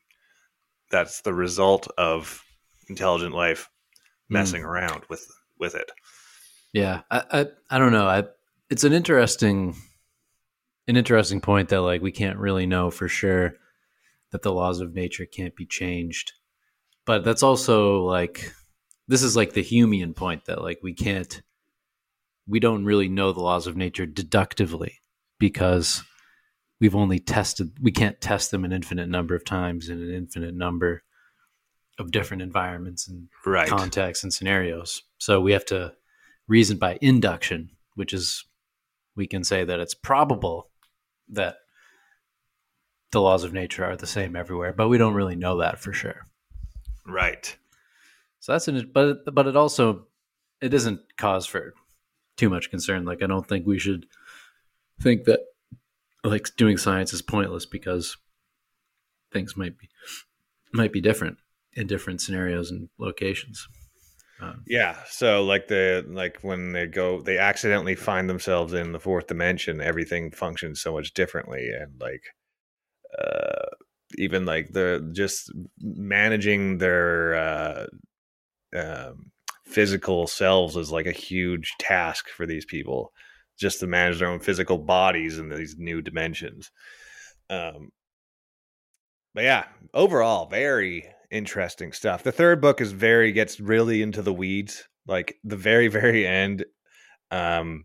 [0.90, 2.42] that's the result of
[2.88, 3.70] intelligent life
[4.28, 4.66] messing mm.
[4.66, 5.26] around with
[5.58, 5.90] with it.
[6.72, 8.06] Yeah I, I i don't know.
[8.06, 8.24] I
[8.68, 9.76] it's an interesting
[10.88, 13.54] an interesting point that like we can't really know for sure
[14.32, 16.32] that the laws of nature can't be changed.
[17.06, 18.52] But that's also like
[19.06, 21.42] this is like the humean point that like we can't
[22.46, 25.00] we don't really know the laws of nature deductively
[25.38, 26.02] because
[26.80, 30.54] we've only tested we can't test them an infinite number of times in an infinite
[30.54, 31.02] number
[31.98, 33.68] of different environments and right.
[33.68, 35.92] contexts and scenarios so we have to
[36.48, 38.44] reason by induction which is
[39.16, 40.70] we can say that it's probable
[41.28, 41.56] that
[43.12, 45.92] the laws of nature are the same everywhere, but we don't really know that for
[45.92, 46.26] sure.
[47.06, 47.56] Right.
[48.38, 50.06] So that's an but but it also
[50.62, 51.74] it isn't cause for
[52.40, 53.04] too much concern.
[53.04, 54.06] Like I don't think we should
[54.98, 55.40] think that
[56.24, 58.16] like doing science is pointless because
[59.30, 59.88] things might be
[60.72, 61.36] might be different
[61.74, 63.68] in different scenarios and locations.
[64.40, 64.96] Um, yeah.
[65.10, 69.82] So like the like when they go, they accidentally find themselves in the fourth dimension.
[69.82, 72.24] Everything functions so much differently, and like
[73.22, 73.66] uh,
[74.16, 77.86] even like the just managing their uh,
[78.74, 79.30] um,
[79.70, 83.12] physical selves is like a huge task for these people,
[83.58, 86.70] just to manage their own physical bodies in these new dimensions.
[87.48, 87.90] Um,
[89.34, 89.64] but yeah,
[89.94, 92.22] overall, very interesting stuff.
[92.22, 94.88] The third book is very gets really into the weeds.
[95.06, 96.64] Like the very very end,
[97.30, 97.84] um,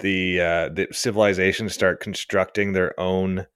[0.00, 3.46] the uh, the civilizations start constructing their own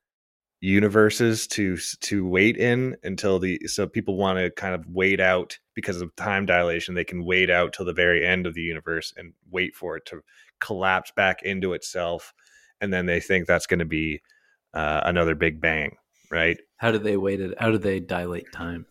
[0.65, 5.59] universes to to wait in until the so people want to kind of wait out
[5.75, 9.13] because of time dilation they can wait out till the very end of the universe
[9.19, 10.23] and wait for it to
[10.61, 12.33] collapse back into itself
[12.81, 14.23] and then they think that's going to be
[14.73, 15.95] uh, another big bang
[16.31, 17.55] right How do they wait it?
[17.59, 18.87] How do they dilate time?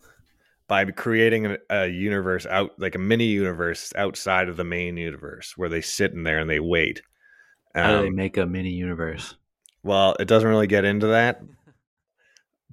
[0.68, 5.54] by creating a, a universe out like a mini universe outside of the main universe
[5.56, 7.02] where they sit in there and they wait
[7.74, 9.34] How do they Um, make a mini universe?
[9.82, 11.42] Well, it doesn't really get into that,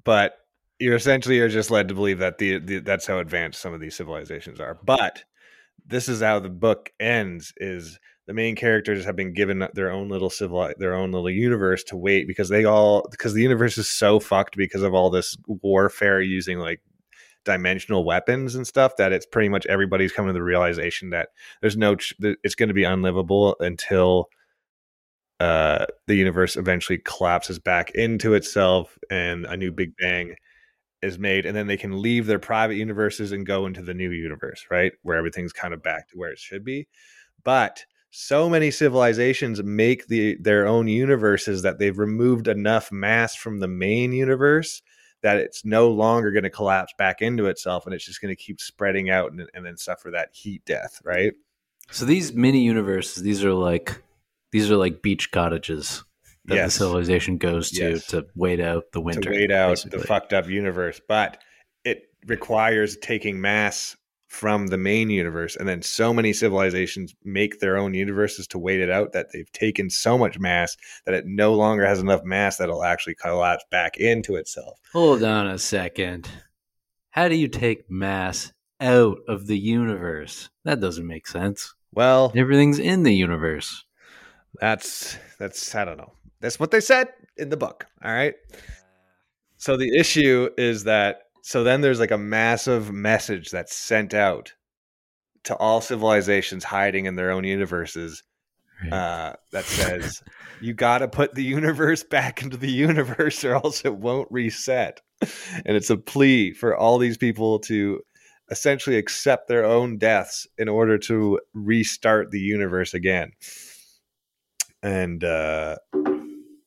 [0.04, 0.38] but
[0.80, 3.80] you're essentially you're just led to believe that the, the that's how advanced some of
[3.80, 4.80] these civilizations are.
[4.84, 5.24] But
[5.86, 10.10] this is how the book ends: is the main characters have been given their own
[10.10, 13.90] little civil their own little universe to wait because they all because the universe is
[13.90, 16.82] so fucked because of all this warfare using like
[17.44, 21.30] dimensional weapons and stuff that it's pretty much everybody's coming to the realization that
[21.62, 24.30] there's no it's going to be unlivable until
[25.42, 30.36] uh, the universe eventually collapses back into itself and a new big bang
[31.02, 34.12] is made and then they can leave their private universes and go into the new
[34.12, 34.92] universe right?
[35.02, 36.88] Where everything's kind of back to where it should be.
[37.44, 43.60] But so many civilizations make the their own universes that they've removed enough mass from
[43.60, 44.84] the main universe
[45.24, 48.40] that it's no longer going to collapse back into itself and it's just going to
[48.40, 51.34] keep spreading out and, and then suffer that heat death right?
[51.90, 54.04] So these mini universes, these are like
[54.52, 56.04] these are like beach cottages
[56.46, 56.74] that Yes.
[56.74, 58.06] the civilization goes to Yes.
[58.08, 59.22] to wait out the winter.
[59.22, 60.00] to wait out basically.
[60.00, 61.38] the fucked up universe, but
[61.86, 63.96] it requires taking mass
[64.28, 68.80] from the main universe, and then so many civilizations make their own universes to wait
[68.80, 72.56] it out that they've taken so much mass that it no longer has enough mass
[72.56, 74.80] that it'll actually collapse back into itself.
[74.94, 76.30] Hold on a second.
[77.10, 80.50] How do you take mass out of the universe?
[80.64, 81.74] That doesn't make sense.
[81.92, 83.84] Well, Everything's in the universe.
[84.62, 86.14] That's that's I don't know.
[86.40, 87.88] That's what they said in the book.
[88.04, 88.36] All right.
[89.58, 94.54] So the issue is that so then there's like a massive message that's sent out
[95.44, 98.24] to all civilizations hiding in their own universes
[98.92, 100.24] uh, that says
[100.62, 105.02] you got to put the universe back into the universe or else it won't reset.
[105.66, 108.02] And it's a plea for all these people to
[108.50, 113.32] essentially accept their own deaths in order to restart the universe again.
[114.84, 115.76] And uh,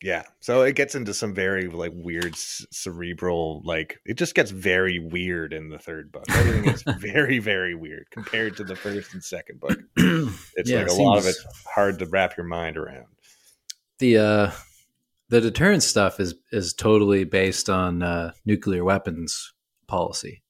[0.03, 4.51] yeah, so it gets into some very like weird c- cerebral like it just gets
[4.51, 6.25] very weird in the third book.
[6.29, 9.79] Everything is very very weird compared to the first and second book.
[10.57, 11.45] It's Yeah, like it a lot of it's
[11.75, 13.07] hard to wrap your mind around.
[13.99, 14.51] the uh,
[15.31, 19.53] the deterrence stuff is is totally based on uh, nuclear weapons
[19.89, 20.43] policy,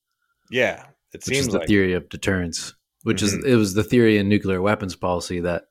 [0.51, 2.75] Yeah, it which seems is the like theory of deterrence.
[3.05, 3.25] Which Mhm.
[3.25, 5.65] is it was the theory in nuclear weapons policy that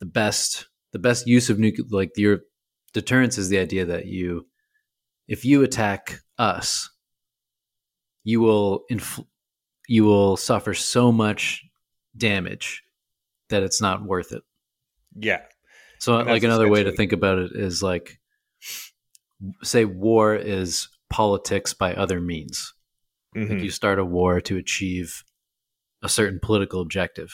[0.00, 0.66] the best
[0.96, 2.40] the best use of nuclear like your
[2.94, 4.46] deterrence is the idea that you
[5.28, 6.88] if you attack us,
[8.24, 9.20] you will inf-
[9.88, 11.62] you will suffer so much
[12.16, 12.82] damage
[13.50, 14.42] that it's not worth it.
[15.18, 15.42] yeah,
[15.98, 18.18] So, like another way to think about it is like,
[19.62, 22.72] say, war is politics by other means.
[23.36, 23.50] Mhm.
[23.50, 25.22] Like you start a war to achieve
[26.02, 27.30] a certain political objective.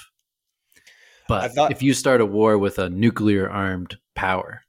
[1.28, 4.62] But thought- if you start a war with a nuclear armed power,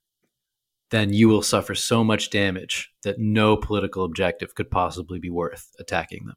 [0.91, 5.69] then you will suffer so much damage that no political objective could possibly be worth
[5.79, 6.35] attacking them.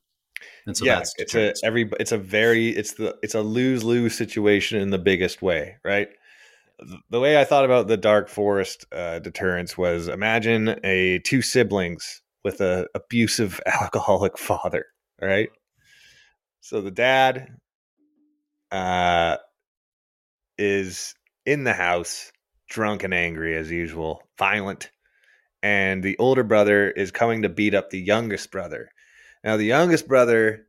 [0.67, 3.85] And so yeah, that's it's a every it's a very it's the it's a lose
[3.85, 6.09] lose situation in the biggest way, right?
[7.11, 12.23] The- way I thought about the dark forest uh, deterrence was imagine a two siblings
[12.45, 14.87] with a abusive alcoholic father,
[15.21, 15.49] right?
[16.61, 17.49] So the dad
[18.73, 19.37] uh,
[20.59, 22.33] is in the house,
[22.69, 24.91] drunk and angry as usual, violent,
[25.63, 28.91] and the older brother is coming to beat up the youngest brother.
[29.43, 30.67] Now, the youngest brother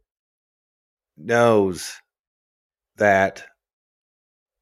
[1.17, 1.93] knows
[2.97, 3.45] that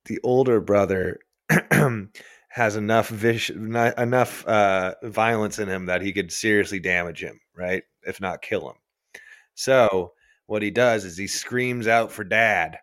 [0.06, 1.20] the older brother
[2.50, 7.84] has enough enough uh, violence in him that he could seriously damage him, right?
[8.04, 8.76] If not kill him.
[9.56, 10.14] So
[10.46, 12.78] what he does is he screams out for dad,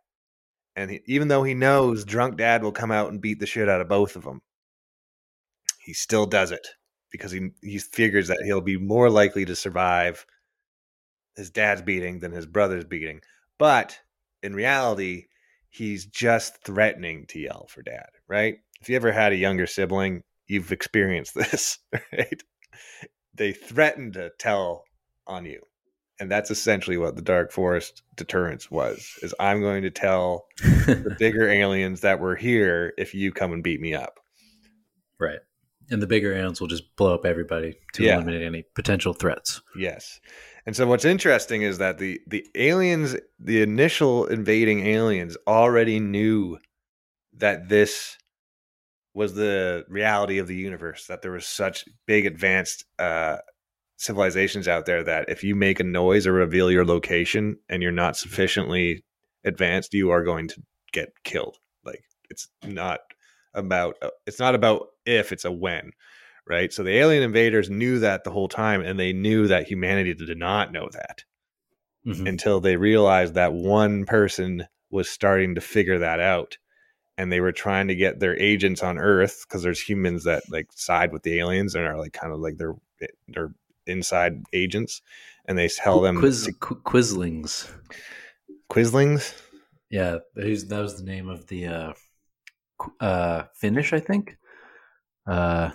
[0.77, 3.69] and he, even though he knows drunk dad will come out and beat the shit
[3.69, 4.41] out of both of them,
[5.85, 6.67] he still does it
[7.11, 10.25] because he he figures that he'll be more likely to survive
[11.37, 13.21] his dad's beating than his brother's beating.
[13.59, 13.99] But
[14.43, 15.27] in reality,
[15.71, 18.57] he's just threatening to yell for dad, right?
[18.81, 21.79] If you ever had a younger sibling, you've experienced this,
[22.13, 22.43] right?
[23.35, 24.85] they threaten to tell
[25.27, 25.63] on you.
[26.23, 29.19] And that's essentially what the Dark Forest deterrence was.
[29.23, 33.61] Is I'm going to tell the bigger aliens that we're here if you come and
[33.61, 34.21] beat me up.
[35.19, 35.41] right.
[35.91, 38.15] And the bigger aliens will just blow up everybody to Yeah.
[38.15, 39.61] eliminate any potential threats.
[39.77, 40.21] Yes.
[40.65, 46.57] And so what's interesting is that the the aliens, the initial invading aliens already knew
[47.37, 48.17] that this
[49.13, 53.39] was the reality of the universe, that there was such big advanced uh
[54.03, 57.93] civilizations out there that if you make a noise or reveal your location and you're
[57.93, 59.05] not sufficiently
[59.45, 61.59] advanced, you are going to get killed.
[61.85, 63.01] Like it's not
[63.55, 65.93] about uh, it's not about if, it's a when
[66.47, 66.73] right?
[66.73, 70.37] So the alien invaders knew that the whole time, and they knew that humanity did
[70.37, 71.25] not know that
[72.05, 72.29] Mhm.
[72.29, 76.59] until they realized that one person was starting to figure that out.
[77.17, 80.67] And they were trying to get their agents on Earth because there's humans that like
[80.73, 82.75] side with the aliens and are like kind of like they're
[83.29, 83.55] they're
[83.87, 85.03] inside agents,
[85.47, 87.71] and they tell them Quiz, to- Qu- Quislings.
[88.71, 89.35] Quislings.
[89.91, 91.93] Yeah, that was, that was the name of the uh,
[93.01, 94.37] uh, Finnish, I think.
[95.27, 95.71] Uh,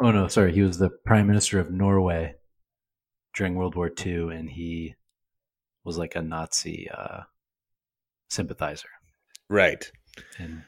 [0.00, 2.34] oh no, sorry, he was the prime minister of Norway
[3.34, 4.94] during World War II, and he
[5.84, 7.22] was like a Nazi uh,
[8.28, 8.88] sympathizer.
[9.48, 9.90] Right.
[10.38, 10.62] And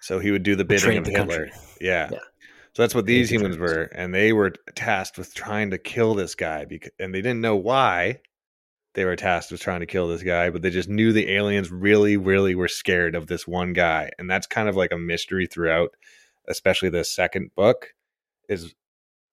[0.00, 1.26] So he would do the bidding of the Hitler.
[1.46, 1.52] country.
[1.80, 2.10] Yeah.
[2.12, 2.18] Yeah.
[2.76, 6.34] So that's what these humans were, and they were tasked with trying to kill this
[6.34, 8.20] guy because, and they didn't know why
[8.92, 11.72] they were tasked with trying to kill this guy, but they just knew the aliens
[11.72, 15.46] really, really were scared of this one guy, and that's kind of like a mystery
[15.46, 15.96] throughout,
[16.48, 17.94] especially the second book.
[18.50, 18.74] Is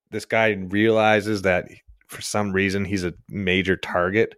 [0.10, 1.68] this guy realizes that
[2.08, 4.36] for some reason he's a major target,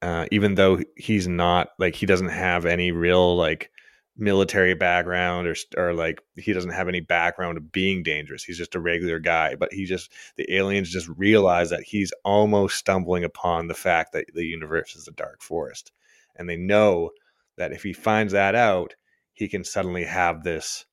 [0.00, 3.70] uh, even though he's not like he doesn't have any real like
[4.16, 8.44] military background or or like he doesn't have any background of being dangerous.
[8.44, 12.76] He's just a regular guy, but he just the aliens just realize that he's almost
[12.76, 15.92] stumbling upon the fact that the universe is a dark forest.
[16.36, 17.10] And they know
[17.56, 18.94] that if he finds that out,
[19.34, 20.84] he can suddenly have this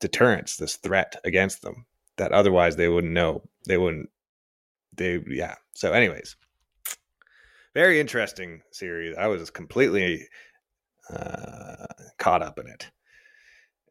[0.00, 1.86] deterrence, this threat against them
[2.16, 3.42] that otherwise they wouldn't know.
[3.66, 4.10] They wouldn't
[4.96, 5.56] they yeah.
[5.74, 6.36] So anyways,
[7.74, 9.16] very interesting series.
[9.16, 10.28] I was completely
[11.12, 11.86] uh,
[12.18, 12.90] caught up in it.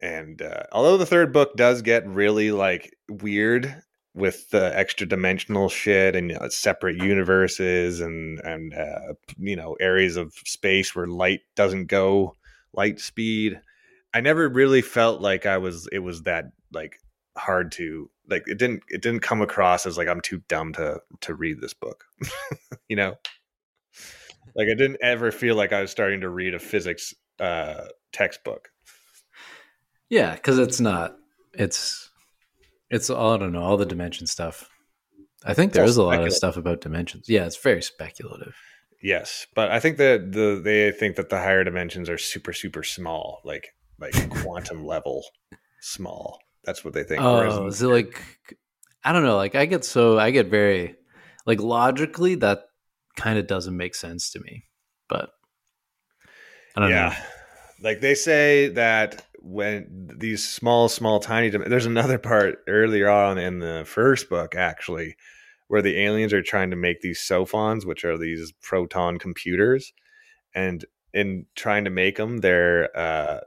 [0.00, 3.82] And uh, although the third book does get really like weird
[4.14, 9.74] with the extra dimensional shit and you know, separate universes and and uh, you know
[9.80, 12.34] areas of space where light doesn't go
[12.74, 13.60] light speed,
[14.14, 16.98] I never really felt like I was it was that like
[17.36, 21.00] hard to like it didn't it didn't come across as like I'm too dumb to
[21.20, 22.04] to read this book.
[22.88, 23.14] you know?
[24.54, 28.68] Like I didn't ever feel like I was starting to read a physics uh textbook.
[30.08, 31.16] yeah, because it's not.
[31.54, 32.10] It's
[32.90, 34.68] it's all I don't know all the dimension stuff.
[35.44, 37.28] I think there is a lot of stuff about dimensions.
[37.28, 38.54] Yeah, it's very speculative.
[39.02, 42.82] Yes, but I think that the they think that the higher dimensions are super super
[42.84, 45.24] small, like like quantum level
[45.80, 46.38] small.
[46.64, 47.20] That's what they think.
[47.22, 48.22] Oh, is it like
[49.02, 50.94] I don't know, like I get so I get very
[51.44, 52.60] like logically that
[53.16, 54.64] kind of doesn't make sense to me.
[55.08, 55.30] But
[56.76, 57.88] I don't yeah, know.
[57.88, 63.58] like they say that when these small small tiny there's another part earlier on in
[63.58, 65.16] the first book actually
[65.66, 69.92] where the aliens are trying to make these sophons which are these proton computers
[70.54, 73.40] and in trying to make them they're uh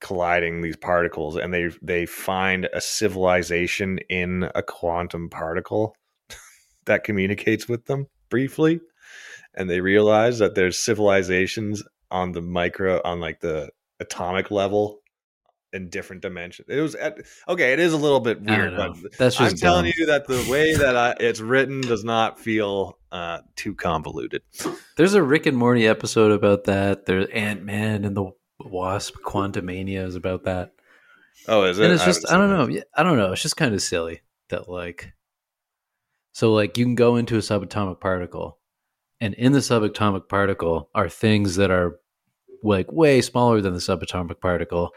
[0.00, 5.96] colliding these particles and they they find a civilization in a quantum particle
[6.84, 8.80] that communicates with them briefly
[9.54, 13.70] and they realize that there's civilizations on the micro on like the
[14.00, 15.00] atomic level
[15.74, 18.96] in different dimensions it was at, okay it is a little bit weird but.
[19.18, 22.98] That's just i'm telling you that the way that I, it's written does not feel
[23.12, 24.42] uh, too convoluted
[24.96, 27.06] There's a Rick and Morty episode about that.
[27.06, 28.30] There's Ant Man and the
[28.60, 30.72] Wasp Quantumania is about that.
[31.48, 32.74] oh is it and it's I just I haven't don't know.
[32.74, 33.32] Yeah, I don't know.
[33.32, 35.12] It's just kind of silly that like
[36.32, 38.58] so like you can go into a subatomic particle
[39.20, 41.96] and in the subatomic particle are things that are
[42.64, 44.90] like way smaller than the subatomic particle.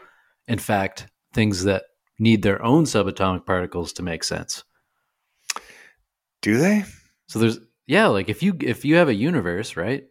[0.48, 1.84] In fact, things that
[2.18, 4.64] need their own subatomic particles to make sense.
[6.42, 6.84] do they
[7.28, 10.04] So there's yeah, like if you if you have a universe, right?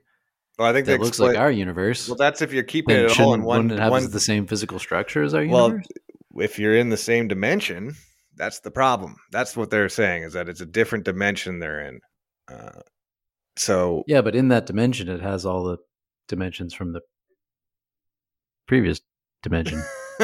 [0.58, 2.08] well i think That looks like our universe.
[2.08, 4.48] well that's if you're keeping it all in one, wouldn't it have one the same
[4.48, 5.86] physical structure as our universe.
[6.32, 7.96] Well, if you're in the same dimension,
[8.36, 9.16] that's the problem.
[9.32, 12.00] That's what they're saying is that it's a different dimension they're in.
[12.48, 12.82] Uh,
[13.58, 15.78] so Yeah, but in that dimension, it has all the
[16.28, 17.02] dimensions from the
[18.68, 19.02] previous
[19.44, 19.82] dimension.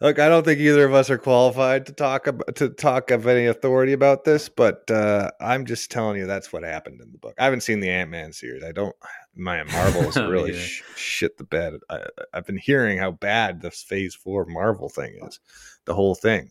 [0.00, 3.26] Look, I don't think either of us are qualified to talk about, to talk of
[3.26, 7.18] any authority about this, but uh, I'm just telling you that's what happened in the
[7.18, 7.34] book.
[7.38, 8.62] I haven't seen the Ant Man series.
[8.64, 8.94] I don't.
[9.36, 10.58] Man, Marvel's Oh, really yeah.
[10.60, 11.74] sh- shit the bed.
[11.90, 15.40] I, I've been hearing how bad this Phase Four Marvel thing is.
[15.86, 16.50] The whole thing.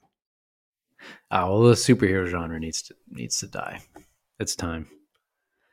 [1.31, 3.81] Ah, well, the superhero genre needs to needs to die.
[4.39, 4.87] It's time.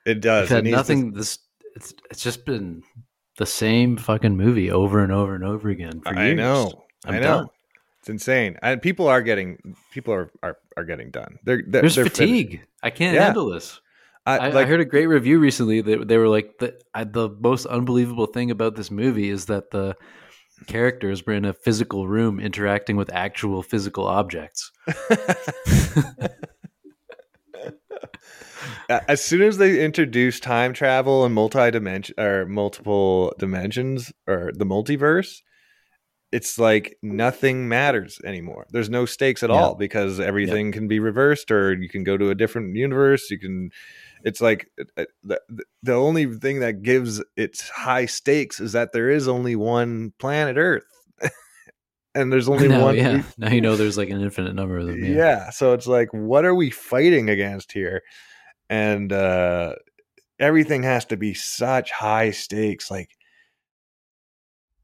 [0.07, 0.51] It does.
[0.51, 1.13] It had to- nothing.
[1.13, 1.39] This
[1.77, 2.83] it's it's just been
[3.37, 6.37] the same fucking movie over and over and over again for I years.
[6.37, 6.85] know.
[7.05, 7.21] I know.
[7.21, 7.49] done.
[8.01, 11.39] It's insane, and people are getting people are are, are getting done.
[11.45, 12.17] They're, they're There's they're finished.
[12.17, 12.63] fatigue.
[12.83, 13.25] I can't Yeah.
[13.27, 13.81] handle this.
[14.27, 17.05] I, I, like I heard a great review recently that they were like the I,
[17.05, 19.97] the most unbelievable thing about this movie is that the
[20.66, 24.71] characters were in a physical room interacting with actual physical objects.
[28.89, 34.66] as soon as they introduce time travel and multi dimension or multiple dimensions or the
[34.66, 35.41] multiverse,
[36.33, 38.66] it's like nothing matters anymore.
[38.71, 39.57] There's no stakes at Yeah.
[39.57, 43.31] all because everything can be reversed or you can go to a different universe.
[43.31, 43.71] You can.
[44.25, 45.41] It's like uh, the
[45.83, 50.57] the only thing that gives its high stakes is that there is only one planet
[50.57, 50.85] Earth,
[52.14, 52.97] and there's only now, one.
[52.97, 53.23] yeah.
[53.39, 55.03] Now you know there's like an infinite number of them.
[55.03, 55.11] yeah.
[55.11, 55.51] Yeah.
[55.51, 58.03] so it's like what are we fighting against here
[58.68, 59.75] and uh
[60.39, 63.11] everything has to be such high stakes like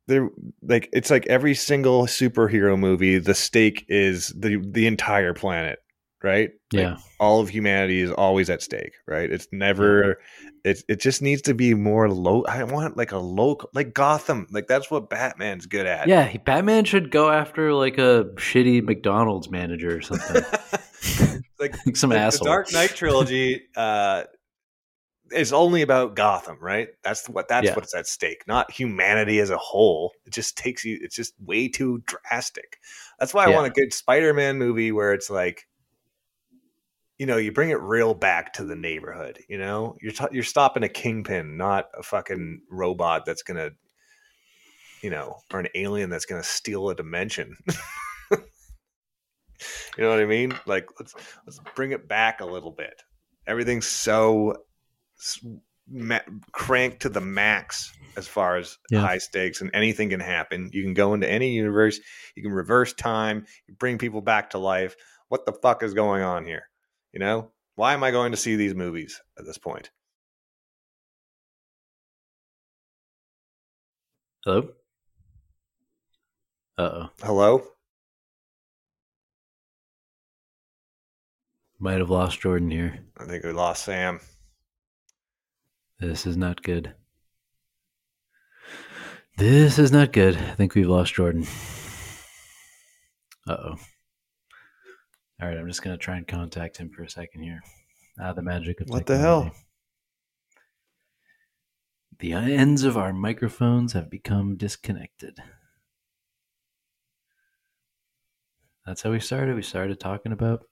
[0.08, 0.28] there
[0.62, 5.78] like it's like every single superhero movie the stake is the the entire planet
[6.22, 6.96] right Like, Yeah.
[7.20, 10.18] all of humanity is always at stake right it's never
[10.64, 14.46] it, it just needs to be more low i want like a local like gotham
[14.50, 18.82] like that's what batman's good at Yeah, he- Batman should go after like a shitty
[18.82, 20.42] McDonald's manager or something.
[21.60, 22.44] like like some the, asshole.
[22.46, 24.24] The Dark Knight trilogy uh,
[25.32, 26.88] is only about Gotham, right?
[27.02, 27.74] That's what that's Yeah.
[27.74, 30.12] what's at stake, not humanity as a whole.
[30.24, 30.98] It just takes you.
[31.02, 32.78] It's just way too drastic.
[33.18, 33.56] That's why I Yeah.
[33.56, 35.66] want a good Spider-Man movie where it's like,
[37.18, 39.38] you know, you bring it real back to the neighborhood.
[39.48, 43.70] You know, you're t- you're stopping a kingpin, not a fucking robot that's gonna,
[45.02, 47.56] you know, or an alien that's gonna steal a dimension.
[49.96, 50.54] You know what I mean?
[50.66, 51.14] Like let's
[51.46, 53.02] let's bring it back a little bit.
[53.46, 54.58] Everything's so
[55.88, 56.18] ma-
[56.52, 59.00] cranked to the max as far as Yeah.
[59.00, 60.68] high stakes, and anything can happen.
[60.74, 61.98] You can go into any universe.
[62.34, 63.46] You can reverse time.
[63.66, 64.94] You bring people back to life.
[65.28, 66.64] What the fuck is going on here?
[67.16, 69.90] You know, why am I going to see these movies at this point?
[74.44, 74.68] Hello?
[76.76, 77.10] Uh oh.
[77.22, 77.62] Hello.
[81.78, 82.98] Might have lost Jordan here.
[83.16, 84.20] I think we lost Sam.
[85.98, 86.92] This is not good.
[89.38, 90.36] This is not good.
[90.36, 91.46] I think we've lost Jordan.
[93.48, 93.76] Uh oh.
[95.40, 97.60] All right, I'm just gonna try and contact him for a second here.
[98.18, 99.52] Ah, the magic of What the hell?
[102.18, 105.38] The ends of our microphones have become disconnected.
[108.86, 109.54] That's how we started.
[109.54, 110.64] We started talking about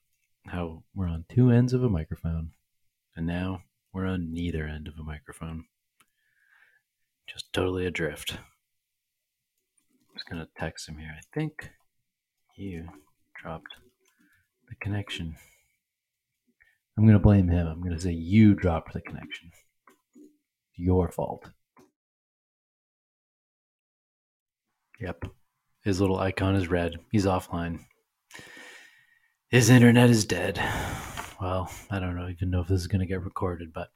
[0.47, 2.53] how we're on two ends of a microphone,
[3.15, 5.67] and now we're on neither end of a microphone.
[7.27, 8.39] Just totally adrift.
[8.39, 11.15] I'm just gonna text him here.
[11.15, 11.71] I think
[12.57, 12.89] you
[13.35, 13.75] dropped
[14.69, 15.37] the connection.
[16.97, 17.67] I'm gonna blame him.
[17.67, 19.51] I'm gonna say you dropped the connection.
[20.77, 21.51] Your fault.
[25.01, 25.25] Yep.
[25.83, 26.97] His little icon is red.
[27.13, 27.81] He's offline.
[29.49, 30.59] His internet is dead.
[31.41, 33.89] Well, I don't know even know if this is going to get recorded, but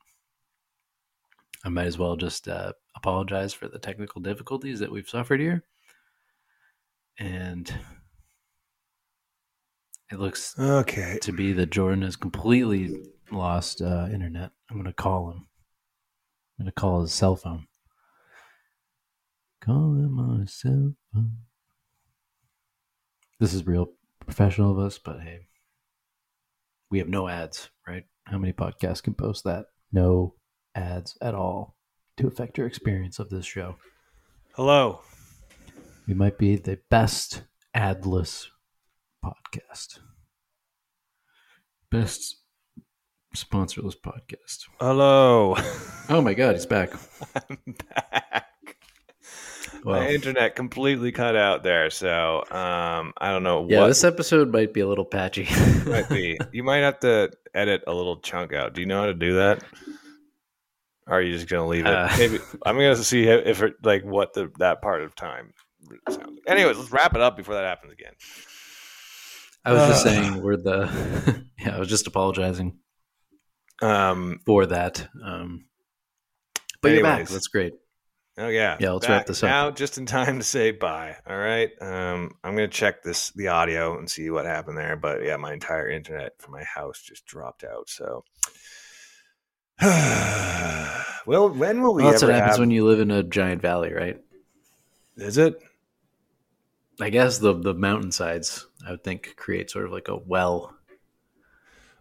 [1.64, 5.64] I might as well just uh, apologize for the technical difficulties that we've suffered here.
[7.19, 7.73] And
[10.11, 11.19] it looks Okay.
[11.23, 14.51] to be that Jordan has completely lost uh, internet.
[14.71, 15.47] I'm going to call him.
[16.59, 17.67] I'm going to call his cell phone.
[19.63, 21.33] Call him on his cell phone.
[23.41, 23.89] This is real
[24.21, 25.47] professional of us, but hey,
[26.91, 28.05] we have no ads, right?
[28.25, 29.67] How many podcasts can post that?
[29.93, 30.35] No
[30.75, 31.77] ads at all
[32.17, 33.77] to affect your experience of this show.
[34.55, 35.01] Hello.
[36.07, 37.43] We might be the best
[37.77, 38.47] adless
[39.25, 39.99] podcast.
[41.91, 42.37] Best
[43.37, 44.64] sponsorless podcast.
[44.81, 45.57] Hello.
[46.11, 46.91] Oh my god, he's back.
[47.51, 47.59] I'm
[47.93, 48.47] back.
[49.85, 50.01] Wow.
[50.01, 54.51] My internet completely cut out there, so um, I don't know Yeah, what this episode
[54.51, 55.47] might be a little patchy.
[55.87, 56.39] might be.
[56.53, 58.73] You might have to edit a little chunk out.
[58.73, 59.62] Do you know how to do that?
[61.07, 61.93] Or are you just gonna leave it?
[61.95, 62.09] Uh.
[62.16, 65.53] Maybe I'm gonna see if it, like what the that part of time
[66.09, 66.41] sounds.
[66.47, 68.14] Anyways, let's wrap it up before that happens again.
[69.65, 70.11] I was just Uh.
[70.11, 71.45] saying we're the.
[71.59, 72.79] yeah, I was just apologizing
[73.83, 74.41] Um.
[74.47, 75.09] for that.
[75.25, 75.67] Um,
[76.81, 77.29] but you're back.
[77.29, 77.75] That's great.
[78.41, 78.77] Oh yeah.
[78.79, 79.49] Yeah, let's wrap this up.
[79.49, 81.17] now, just in time to say bye.
[81.29, 81.71] All right.
[81.81, 82.31] Um.
[82.45, 84.97] I'm gonna check this the audio and see what happened there.
[84.97, 87.89] But yeah, my entire internet for my house just dropped out.
[87.89, 88.25] So.
[91.27, 92.61] well, when will we Well, that's what happens have?
[92.61, 94.19] when you live in a giant valley, right?
[95.17, 95.61] Is it?
[97.01, 100.75] I guess the the mountainsides, I would think, create sort of like a well.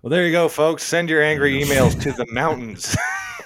[0.01, 0.83] Well, there you go, folks.
[0.83, 2.95] Send your angry emails to the mountains.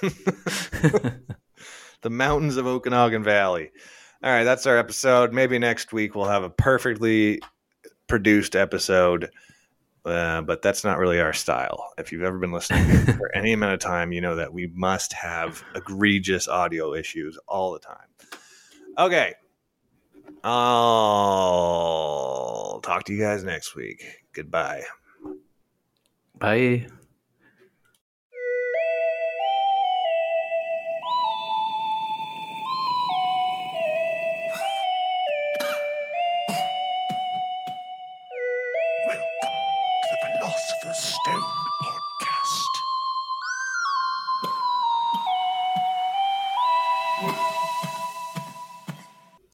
[2.02, 3.70] the mountains of Okanagan Valley.
[4.22, 5.32] All right, that's our episode.
[5.32, 7.40] Maybe next week we'll have a perfectly
[8.06, 9.30] produced episode,
[10.04, 11.92] uh, but that's not really our style.
[11.98, 12.84] If you've ever been listening
[13.16, 17.72] for any amount of time, you know that we must have egregious audio issues all
[17.72, 17.96] the time.
[18.98, 19.34] Okay.
[20.44, 22.00] I'll
[22.82, 24.02] talk to you guys next week.
[24.32, 24.82] Goodbye.
[26.38, 26.86] Bye.